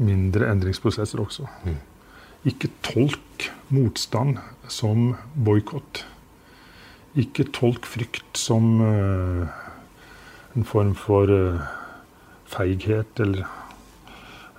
mindre 0.00 0.48
endringsprosesser 0.50 1.20
også. 1.22 1.46
Mm. 1.64 1.78
Ikke 2.48 2.70
tolk 2.84 3.50
motstand 3.72 4.38
som 4.70 5.14
boikott. 5.34 6.04
Ikke 7.18 7.44
tolk 7.52 7.88
frykt 7.90 8.38
som 8.38 8.80
uh, 8.80 9.50
en 10.56 10.66
form 10.66 10.94
for 10.98 11.30
uh, 11.30 11.60
feighet 12.50 13.20
eller, 13.22 13.46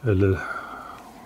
eller 0.08 0.38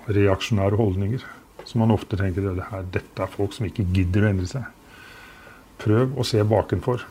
reaksjonære 0.07 0.79
holdninger. 0.79 1.25
Som 1.65 1.81
man 1.81 1.93
ofte 1.95 2.17
tenker 2.17 2.45
at 2.61 2.91
dette 2.93 3.21
er 3.21 3.31
folk 3.31 3.55
som 3.55 3.65
ikke 3.65 3.87
gidder 3.93 4.25
å 4.25 4.31
endre 4.31 4.49
seg. 4.49 4.65
Prøv 5.81 6.13
å 6.17 6.25
se 6.27 6.43
bakenfor. 6.45 7.03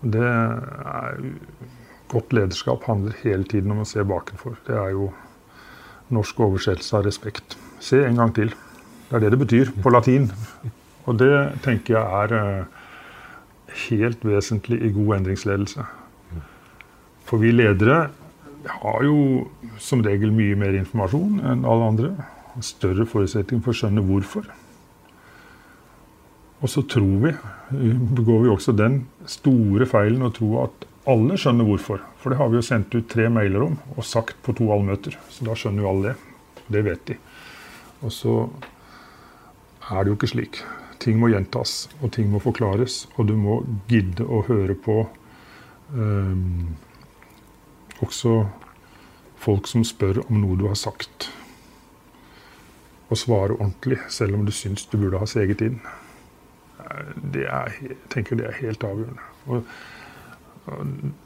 Det 0.00 0.24
er, 0.24 1.20
godt 2.10 2.32
lederskap 2.34 2.86
handler 2.88 3.18
hele 3.20 3.44
tiden 3.44 3.74
om 3.74 3.82
å 3.84 3.88
se 3.88 4.02
bakenfor. 4.04 4.56
Det 4.66 4.76
er 4.80 4.94
jo 4.96 5.10
norsk 6.10 6.40
oversettelse 6.48 6.96
av 6.96 7.06
respekt. 7.06 7.56
Se 7.84 8.00
en 8.06 8.18
gang 8.18 8.32
til. 8.34 8.52
Det 9.08 9.18
er 9.18 9.24
det 9.24 9.32
det 9.34 9.42
betyr 9.44 9.72
på 9.82 9.92
latin. 9.92 10.30
Og 11.06 11.20
det 11.20 11.32
tenker 11.64 11.98
jeg 11.98 12.24
er 12.24 12.34
eh, 12.40 12.80
helt 13.86 14.24
vesentlig 14.26 14.80
i 14.86 14.92
god 14.96 15.20
endringsledelse. 15.20 15.86
For 17.30 17.38
vi 17.38 17.54
ledere 17.54 18.08
har 18.66 19.04
jo 19.06 19.46
som 19.80 20.02
regel 20.04 20.32
mye 20.34 20.56
mer 20.58 20.74
informasjon 20.76 21.38
enn 21.46 21.62
alle 21.68 21.90
andre. 21.92 22.10
Større 22.64 23.06
forutsetning 23.08 23.62
for 23.62 23.72
å 23.72 23.78
skjønne 23.78 24.02
hvorfor. 24.04 24.48
Og 26.60 26.68
så 26.68 26.82
tror 26.90 27.22
vi, 27.22 27.32
begår 28.18 28.42
vi 28.44 28.50
også 28.52 28.74
den 28.76 29.04
store 29.30 29.86
feilen 29.88 30.26
å 30.26 30.32
tro 30.34 30.50
at 30.66 30.84
alle 31.08 31.38
skjønner 31.40 31.64
hvorfor. 31.64 32.02
For 32.20 32.32
det 32.32 32.40
har 32.40 32.50
vi 32.52 32.58
jo 32.58 32.66
sendt 32.66 32.92
ut 32.92 33.08
tre 33.08 33.30
mailer 33.32 33.64
om 33.70 33.78
og 33.94 34.04
sagt 34.04 34.42
på 34.44 34.52
to 34.58 34.68
allmøter. 34.74 35.16
Så 35.32 35.46
da 35.46 35.56
skjønner 35.56 35.86
jo 35.86 35.92
alle 35.92 36.10
det. 36.10 36.18
Det 36.70 36.84
vet 36.86 37.06
de. 37.08 37.16
Og 38.04 38.12
så 38.12 38.34
er 39.88 40.02
det 40.02 40.12
jo 40.12 40.18
ikke 40.18 40.32
slik. 40.34 40.60
Ting 41.00 41.16
må 41.22 41.30
gjentas, 41.32 41.88
og 42.02 42.12
ting 42.12 42.28
må 42.28 42.42
forklares. 42.44 43.06
Og 43.16 43.30
du 43.30 43.34
må 43.40 43.62
gidde 43.88 44.26
å 44.28 44.42
høre 44.50 44.76
på 44.76 44.98
um, 45.94 46.76
også 48.04 48.34
folk 49.40 49.68
som 49.70 49.84
spør 49.86 50.22
om 50.26 50.40
noe 50.42 50.58
du 50.60 50.66
har 50.68 50.78
sagt. 50.78 51.30
Og 53.10 53.18
svare 53.18 53.56
ordentlig, 53.56 53.98
selv 54.12 54.36
om 54.38 54.44
du 54.46 54.52
syns 54.54 54.86
du 54.86 54.98
burde 55.00 55.20
ha 55.20 55.28
seget 55.28 55.64
inn. 55.66 55.80
Det 57.32 57.46
er, 57.46 57.74
jeg 57.82 57.98
tenker 58.12 58.38
det 58.38 58.48
er 58.48 58.60
helt 58.60 58.84
avgjørende. 58.86 59.26
Og, 59.50 59.72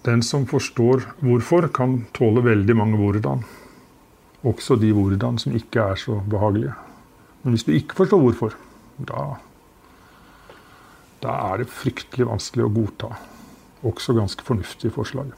den 0.07 0.23
som 0.25 0.47
forstår 0.49 1.03
hvorfor, 1.21 1.67
kan 1.75 2.05
tåle 2.17 2.45
veldig 2.45 2.77
mange 2.79 3.01
hvordan. 3.01 3.43
Også 4.47 4.77
de 4.81 4.93
hvordan 4.95 5.41
som 5.43 5.57
ikke 5.57 5.83
er 5.93 6.01
så 6.01 6.21
behagelige. 6.31 6.73
Men 7.43 7.57
hvis 7.57 7.67
du 7.67 7.75
ikke 7.75 7.99
forstår 7.99 8.23
hvorfor, 8.23 8.57
da, 8.97 9.25
da 11.25 11.37
er 11.51 11.65
det 11.65 11.73
fryktelig 11.73 12.29
vanskelig 12.31 12.65
å 12.65 12.73
godta 12.73 13.11
også 13.85 14.15
ganske 14.17 14.45
fornuftige 14.47 14.95
forslag. 14.95 15.33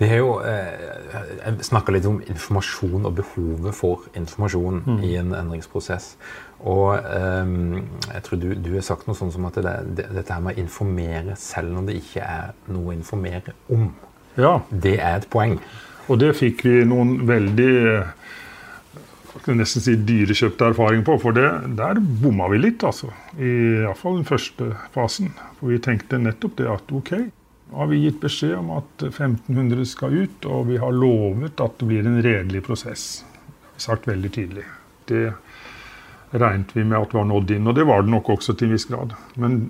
Vi 0.00 0.08
har 0.08 0.22
jo 0.22 0.30
eh, 0.40 1.58
snakka 1.60 1.92
litt 1.92 2.06
om 2.08 2.22
informasjon 2.24 3.04
og 3.04 3.18
behovet 3.18 3.76
for 3.76 4.06
informasjon 4.16 4.78
mm. 4.86 5.00
i 5.04 5.10
en 5.20 5.34
endringsprosess. 5.36 6.14
Og 6.64 6.94
eh, 6.96 7.52
jeg 8.14 8.24
tror 8.24 8.40
du, 8.40 8.48
du, 8.56 8.70
har 8.78 8.86
sagt 8.86 9.08
noe 9.08 9.18
sånn 9.18 9.32
som 9.34 9.48
at 9.50 9.58
det, 9.60 9.74
det, 9.98 10.06
dette 10.16 10.32
her 10.32 10.44
med 10.44 10.56
å 10.56 10.64
informere 10.64 11.36
selv 11.40 11.74
når 11.76 11.90
det 11.90 11.98
ikke 12.00 12.24
er 12.24 12.54
noe 12.72 12.94
å 12.94 12.96
informere 12.96 13.56
om, 13.68 13.90
ja. 14.40 14.54
det 14.70 14.96
er 14.96 15.20
et 15.20 15.28
poeng. 15.32 15.58
Og 16.08 16.16
det 16.22 16.32
fikk 16.38 16.64
vi 16.64 16.80
noen 16.88 17.20
veldig 17.28 17.74
kan 19.44 19.60
nesten 19.60 19.82
si 19.84 19.94
dyrekjøpte 19.94 20.70
erfaring 20.72 21.04
på. 21.06 21.16
For 21.22 21.36
det, 21.36 21.48
der 21.78 22.00
bomma 22.00 22.48
vi 22.52 22.60
litt, 22.60 22.82
altså. 22.86 23.12
Iallfall 23.36 24.00
fall 24.00 24.18
den 24.18 24.28
første 24.28 24.70
fasen. 24.94 25.30
For 25.58 25.72
vi 25.72 25.80
tenkte 25.82 26.20
nettopp 26.20 26.58
det 26.58 26.68
at 26.72 26.92
ok, 26.96 27.12
har 27.72 27.90
vi 27.90 28.02
gitt 28.04 28.20
beskjed 28.22 28.56
om 28.58 28.70
at 28.78 29.04
1500 29.06 29.86
skal 29.88 30.14
ut, 30.24 30.46
og 30.46 30.68
vi 30.70 30.78
har 30.82 30.94
lovet 30.94 31.60
at 31.62 31.78
det 31.80 31.88
blir 31.88 32.06
en 32.06 32.22
redelig 32.24 32.64
prosess. 32.66 33.22
Det 33.22 33.66
har 33.68 33.74
vi 33.76 33.86
sagt 33.86 34.08
veldig 34.10 34.30
tydelig. 34.34 34.66
Det 35.10 35.24
regnet 36.30 36.74
vi 36.76 36.84
med 36.84 36.98
at 37.00 37.14
var 37.14 37.26
nådd 37.28 37.54
inn, 37.56 37.68
og 37.70 37.76
det 37.78 37.86
var 37.88 38.04
det 38.04 38.14
nok 38.14 38.32
også 38.36 38.54
til 38.54 38.70
en 38.70 38.76
viss 38.76 38.88
grad. 38.90 39.14
Men 39.40 39.60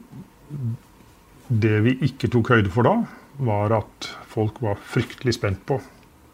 det 1.49 1.81
vi 1.87 1.97
ikke 2.07 2.31
tok 2.33 2.53
høyde 2.55 2.73
for 2.73 2.89
da, 2.89 2.97
var 3.41 3.73
at 3.81 4.11
folk 4.31 4.61
var 4.65 4.81
fryktelig 4.93 5.39
spent 5.39 5.63
på 5.69 5.81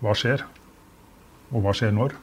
hva 0.04 0.14
skjer, 0.18 0.42
og 1.54 1.62
hva 1.64 1.74
skjer 1.76 1.94
når. 1.96 2.16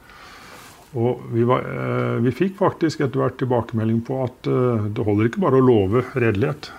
Og 0.94 1.24
vi, 1.34 1.42
var, 1.48 1.64
eh, 1.66 2.16
vi 2.22 2.32
fikk 2.34 2.58
faktisk 2.60 3.02
etter 3.02 3.18
hvert 3.18 3.38
tilbakemelding 3.40 4.04
på 4.06 4.20
at 4.28 4.46
eh, 4.50 4.84
det 4.94 5.06
holder 5.06 5.30
ikke 5.30 5.42
bare 5.42 5.58
å 5.58 5.66
love 5.66 6.04
redelighet. 6.14 6.70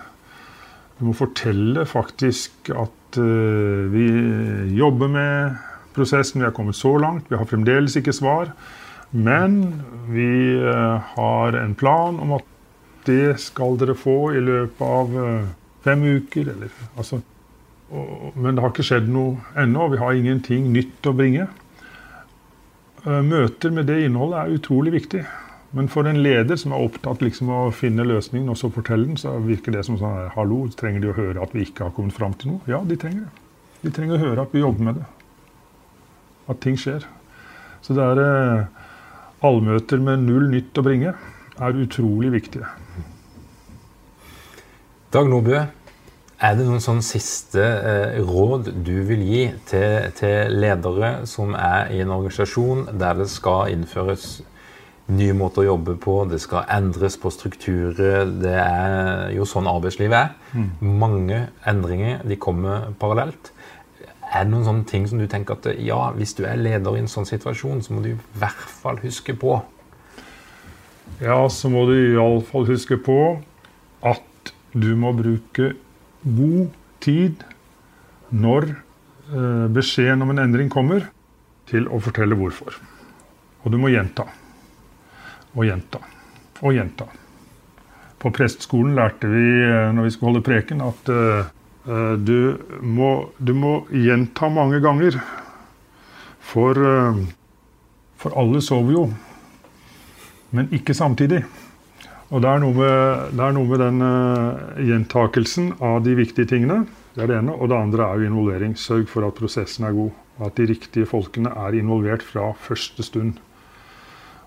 Vi 0.96 1.04
må 1.04 1.14
fortelle 1.18 1.84
faktisk 1.90 2.70
at 2.72 3.20
uh, 3.20 3.92
vi 3.92 4.08
jobber 4.78 5.12
med 5.12 5.58
prosessen. 5.96 6.42
Vi 6.42 6.48
har 6.48 6.56
kommet 6.56 6.78
så 6.80 6.94
langt. 7.02 7.28
Vi 7.30 7.36
har 7.40 7.48
fremdeles 7.50 7.98
ikke 8.00 8.16
svar. 8.16 8.54
Men 9.12 9.84
vi 10.12 10.56
uh, 10.64 11.04
har 11.16 11.60
en 11.60 11.76
plan 11.76 12.20
om 12.24 12.38
at 12.40 12.48
det 13.06 13.36
skal 13.44 13.76
dere 13.80 13.98
få 14.00 14.34
i 14.36 14.44
løpet 14.44 14.86
av 14.88 15.16
uh, 15.20 15.54
fem 15.84 16.08
uker. 16.16 16.54
Eller, 16.56 16.72
altså, 16.96 17.20
og, 17.92 18.32
men 18.40 18.56
det 18.56 18.64
har 18.64 18.72
ikke 18.72 18.88
skjedd 18.88 19.12
noe 19.12 19.36
ennå. 19.60 19.92
Vi 19.92 20.00
har 20.02 20.16
ingenting 20.16 20.72
nytt 20.74 21.12
å 21.12 21.16
bringe. 21.16 21.50
Møter 23.06 23.70
med 23.70 23.86
det 23.86 24.00
innholdet 24.08 24.40
er 24.40 24.54
utrolig 24.56 24.96
viktig. 24.96 25.20
Men 25.76 25.90
for 25.92 26.08
en 26.08 26.22
leder 26.24 26.56
som 26.56 26.72
er 26.72 26.84
opptatt 26.86 27.24
liksom 27.26 27.50
av 27.52 27.70
å 27.70 27.76
finne 27.76 28.06
løsningen 28.08 28.48
og 28.54 28.56
så 28.60 28.70
fortelle 28.72 29.10
den, 29.10 29.20
så 29.20 29.34
virker 29.44 29.76
det 29.76 29.84
som 29.84 29.98
sånn 30.00 30.30
Hallo, 30.38 30.62
trenger 30.80 31.04
de 31.04 31.12
å 31.12 31.18
høre 31.18 31.44
at 31.44 31.56
vi 31.56 31.66
ikke 31.68 31.90
har 31.90 31.96
kommet 31.98 32.16
fram 32.16 32.36
til 32.40 32.54
noe? 32.54 32.64
Ja, 32.72 32.80
de 32.88 32.96
trenger 33.00 33.26
det. 33.26 33.44
De 33.82 33.92
trenger 33.94 34.16
å 34.16 34.24
høre 34.24 34.46
at 34.46 34.56
vi 34.56 34.64
jobber 34.64 34.88
med 34.88 35.02
det. 35.02 35.06
At 36.48 36.62
ting 36.64 36.80
skjer. 36.80 37.04
Så 37.84 37.98
det 37.98 38.08
er 38.08 38.22
eh, 38.24 38.86
allmøter 39.46 40.00
med 40.02 40.24
null 40.24 40.48
nytt 40.54 40.80
å 40.80 40.86
bringe 40.86 41.12
er 41.56 41.82
utrolig 41.84 42.32
viktige. 42.34 42.72
Dag 45.12 45.28
Nordbø, 45.28 45.60
er 46.46 46.56
det 46.58 46.66
noen 46.68 46.84
sånn 46.84 47.04
siste 47.06 47.64
eh, 47.64 48.18
råd 48.24 48.72
du 48.84 48.96
vil 49.08 49.22
gi 49.28 49.46
til, 49.70 50.10
til 50.18 50.56
ledere 50.56 51.14
som 51.30 51.56
er 51.56 51.92
i 51.96 52.02
en 52.04 52.12
organisasjon 52.16 52.88
der 53.00 53.22
det 53.22 53.30
skal 53.32 53.72
innføres 53.76 54.40
nye 55.14 55.36
måter 55.38 55.62
å 55.62 55.68
jobbe 55.68 55.96
på, 56.02 56.16
det 56.30 56.40
skal 56.42 56.66
endres 56.72 57.18
på 57.22 57.30
strukturer. 57.34 58.26
Det 58.42 58.56
er 58.58 59.34
jo 59.36 59.46
sånn 59.50 59.70
arbeidslivet 59.70 60.18
er. 60.18 60.32
Mm. 60.56 60.70
Mange 61.02 61.42
endringer 61.70 62.24
de 62.26 62.38
kommer 62.42 62.90
parallelt. 63.02 63.52
Er 64.26 64.48
det 64.48 64.52
noen 64.52 64.66
sånne 64.66 64.88
ting 64.90 65.06
som 65.08 65.22
du 65.22 65.28
tenker 65.30 65.60
at 65.60 65.68
ja, 65.78 66.00
hvis 66.18 66.34
du 66.38 66.44
er 66.50 66.58
leder 66.58 66.98
i 66.98 67.04
en 67.04 67.12
sånn 67.12 67.28
situasjon, 67.30 67.84
så 67.86 67.94
må 67.94 68.02
du 68.02 68.16
i 68.16 68.20
hvert 68.42 68.70
fall 68.82 68.98
huske 69.04 69.36
på? 69.38 69.60
Ja, 71.22 71.38
så 71.54 71.70
må 71.72 71.86
du 71.88 71.94
iallfall 71.96 72.66
huske 72.68 72.98
på 73.00 73.20
at 74.06 74.54
du 74.74 74.90
må 75.00 75.14
bruke 75.16 75.76
god 76.26 76.74
tid 77.06 77.46
når 78.34 78.72
eh, 78.74 79.68
beskjeden 79.72 80.26
om 80.26 80.34
en 80.34 80.42
endring 80.48 80.72
kommer, 80.74 81.12
til 81.70 81.88
å 81.90 81.98
fortelle 82.02 82.38
hvorfor. 82.38 82.76
Og 83.64 83.72
du 83.74 83.80
må 83.82 83.90
gjenta 83.90 84.28
og 85.56 85.66
gjenta. 85.68 86.02
Og 86.62 86.76
gjenta. 86.76 87.08
På 88.22 88.32
presteskolen 88.34 88.96
lærte 88.98 89.30
vi 89.30 89.46
eh, 89.66 89.92
når 89.96 90.08
vi 90.08 90.14
skulle 90.14 90.34
holde 90.34 90.46
preken, 90.46 90.84
at 90.86 91.12
uh, 91.12 91.52
du, 92.18 92.58
må, 92.82 93.12
du, 93.38 93.54
må, 93.54 93.74
gjenta 93.92 94.50
mange 94.50 94.80
ganger. 94.82 95.20
For, 96.46 96.78
uh, 96.78 97.20
for 98.22 98.38
alle 98.40 98.62
sover 98.64 98.96
jo, 98.96 99.06
men 100.56 100.72
ikke 100.74 100.96
samtidig. 100.98 101.44
Og 102.34 102.42
det 102.42 102.50
er 102.50 102.62
noe 102.64 102.74
med, 102.74 103.38
er 103.38 103.54
noe 103.54 103.70
med 103.70 103.82
den 103.84 104.02
uh, 104.02 104.78
gjentakelsen 104.82 105.76
av 105.84 106.02
de 106.06 106.16
viktige 106.18 106.50
tingene. 106.50 106.84
Det 107.16 107.24
er 107.24 107.32
det 107.32 107.40
ene. 107.44 107.54
Og 107.54 107.70
det 107.72 107.78
andre 107.78 108.08
er 108.08 108.22
jo 108.22 108.32
involvering. 108.32 108.74
Sørg 108.80 109.06
for 109.12 109.28
at 109.28 109.38
prosessen 109.38 109.86
er 109.88 109.96
god. 109.96 110.16
Og 110.40 110.48
at 110.50 110.58
de 110.58 110.68
riktige 110.74 111.08
folkene 111.08 111.54
er 111.54 111.78
involvert 111.78 112.26
fra 112.26 112.50
første 112.66 113.06
stund. 113.06 113.38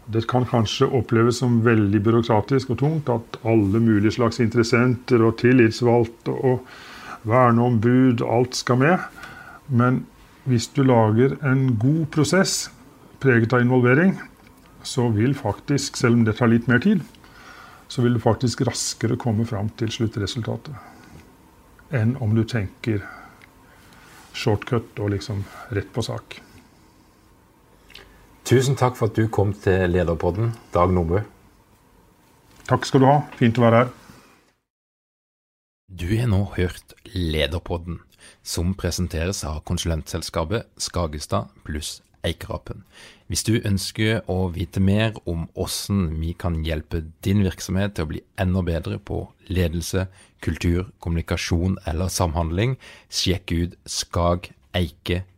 Det 0.08 0.24
kan 0.28 0.46
kanskje 0.48 0.88
oppleves 0.96 1.42
som 1.42 1.58
veldig 1.64 2.00
byråkratisk 2.04 2.72
og 2.72 2.78
tungt 2.80 3.10
at 3.12 3.36
alle 3.44 3.80
mulige 3.84 4.14
slags 4.16 4.40
interessenter 4.40 5.20
og 5.26 5.36
tillitsvalgte 5.42 6.32
og 6.32 6.64
verneombud, 7.28 8.24
alt 8.24 8.56
skal 8.56 8.80
med. 8.80 9.04
Men 9.68 10.06
hvis 10.48 10.70
du 10.72 10.80
lager 10.86 11.36
en 11.44 11.74
god 11.76 12.06
prosess 12.14 12.70
preget 13.20 13.52
av 13.52 13.66
involvering, 13.66 14.16
så 14.82 15.10
vil 15.12 15.36
faktisk, 15.36 15.98
selv 16.00 16.16
om 16.16 16.24
det 16.24 16.38
tar 16.38 16.48
litt 16.48 16.70
mer 16.70 16.80
tid, 16.80 17.04
så 17.88 18.04
vil 18.04 18.16
du 18.16 18.22
faktisk 18.22 18.64
raskere 18.68 19.18
komme 19.20 19.44
fram 19.48 19.68
til 19.76 19.92
sluttresultatet 19.92 20.76
enn 21.88 22.18
om 22.20 22.34
du 22.36 22.42
tenker 22.44 23.00
shortcut 24.36 24.98
og 25.00 25.14
liksom 25.14 25.40
rett 25.72 25.88
på 25.94 26.04
sak. 26.04 26.40
Tusen 28.48 28.78
takk 28.80 28.94
for 28.96 29.10
at 29.10 29.16
du 29.18 29.26
kom 29.28 29.50
til 29.52 29.90
Lederpodden, 29.92 30.54
Dag 30.72 30.88
Nordbø. 30.88 31.18
Takk 32.64 32.86
skal 32.88 33.02
du 33.02 33.04
ha. 33.04 33.20
Fint 33.36 33.58
å 33.60 33.64
være 33.66 33.76
her. 33.82 33.90
Du 35.92 36.08
har 36.16 36.30
nå 36.32 36.46
hørt 36.54 36.94
Lederpodden, 37.12 38.00
som 38.40 38.72
presenteres 38.72 39.44
av 39.44 39.60
konsulentselskapet 39.68 40.64
Skagestad 40.80 41.52
pluss 41.68 42.00
Eikerapen. 42.24 42.88
Hvis 43.28 43.44
du 43.44 43.60
ønsker 43.60 44.24
å 44.32 44.48
vite 44.54 44.80
mer 44.80 45.12
om 45.28 45.44
hvordan 45.52 46.16
vi 46.16 46.32
kan 46.32 46.64
hjelpe 46.64 47.04
din 47.20 47.44
virksomhet 47.44 47.98
til 47.98 48.04
å 48.06 48.10
bli 48.14 48.24
enda 48.40 48.64
bedre 48.64 48.96
på 48.96 49.28
ledelse, 49.52 50.08
kultur, 50.40 50.88
kommunikasjon 51.04 51.76
eller 51.84 52.08
samhandling, 52.08 52.80
sjekk 53.12 53.52
ut 53.52 53.76
skageike.no. 53.84 55.28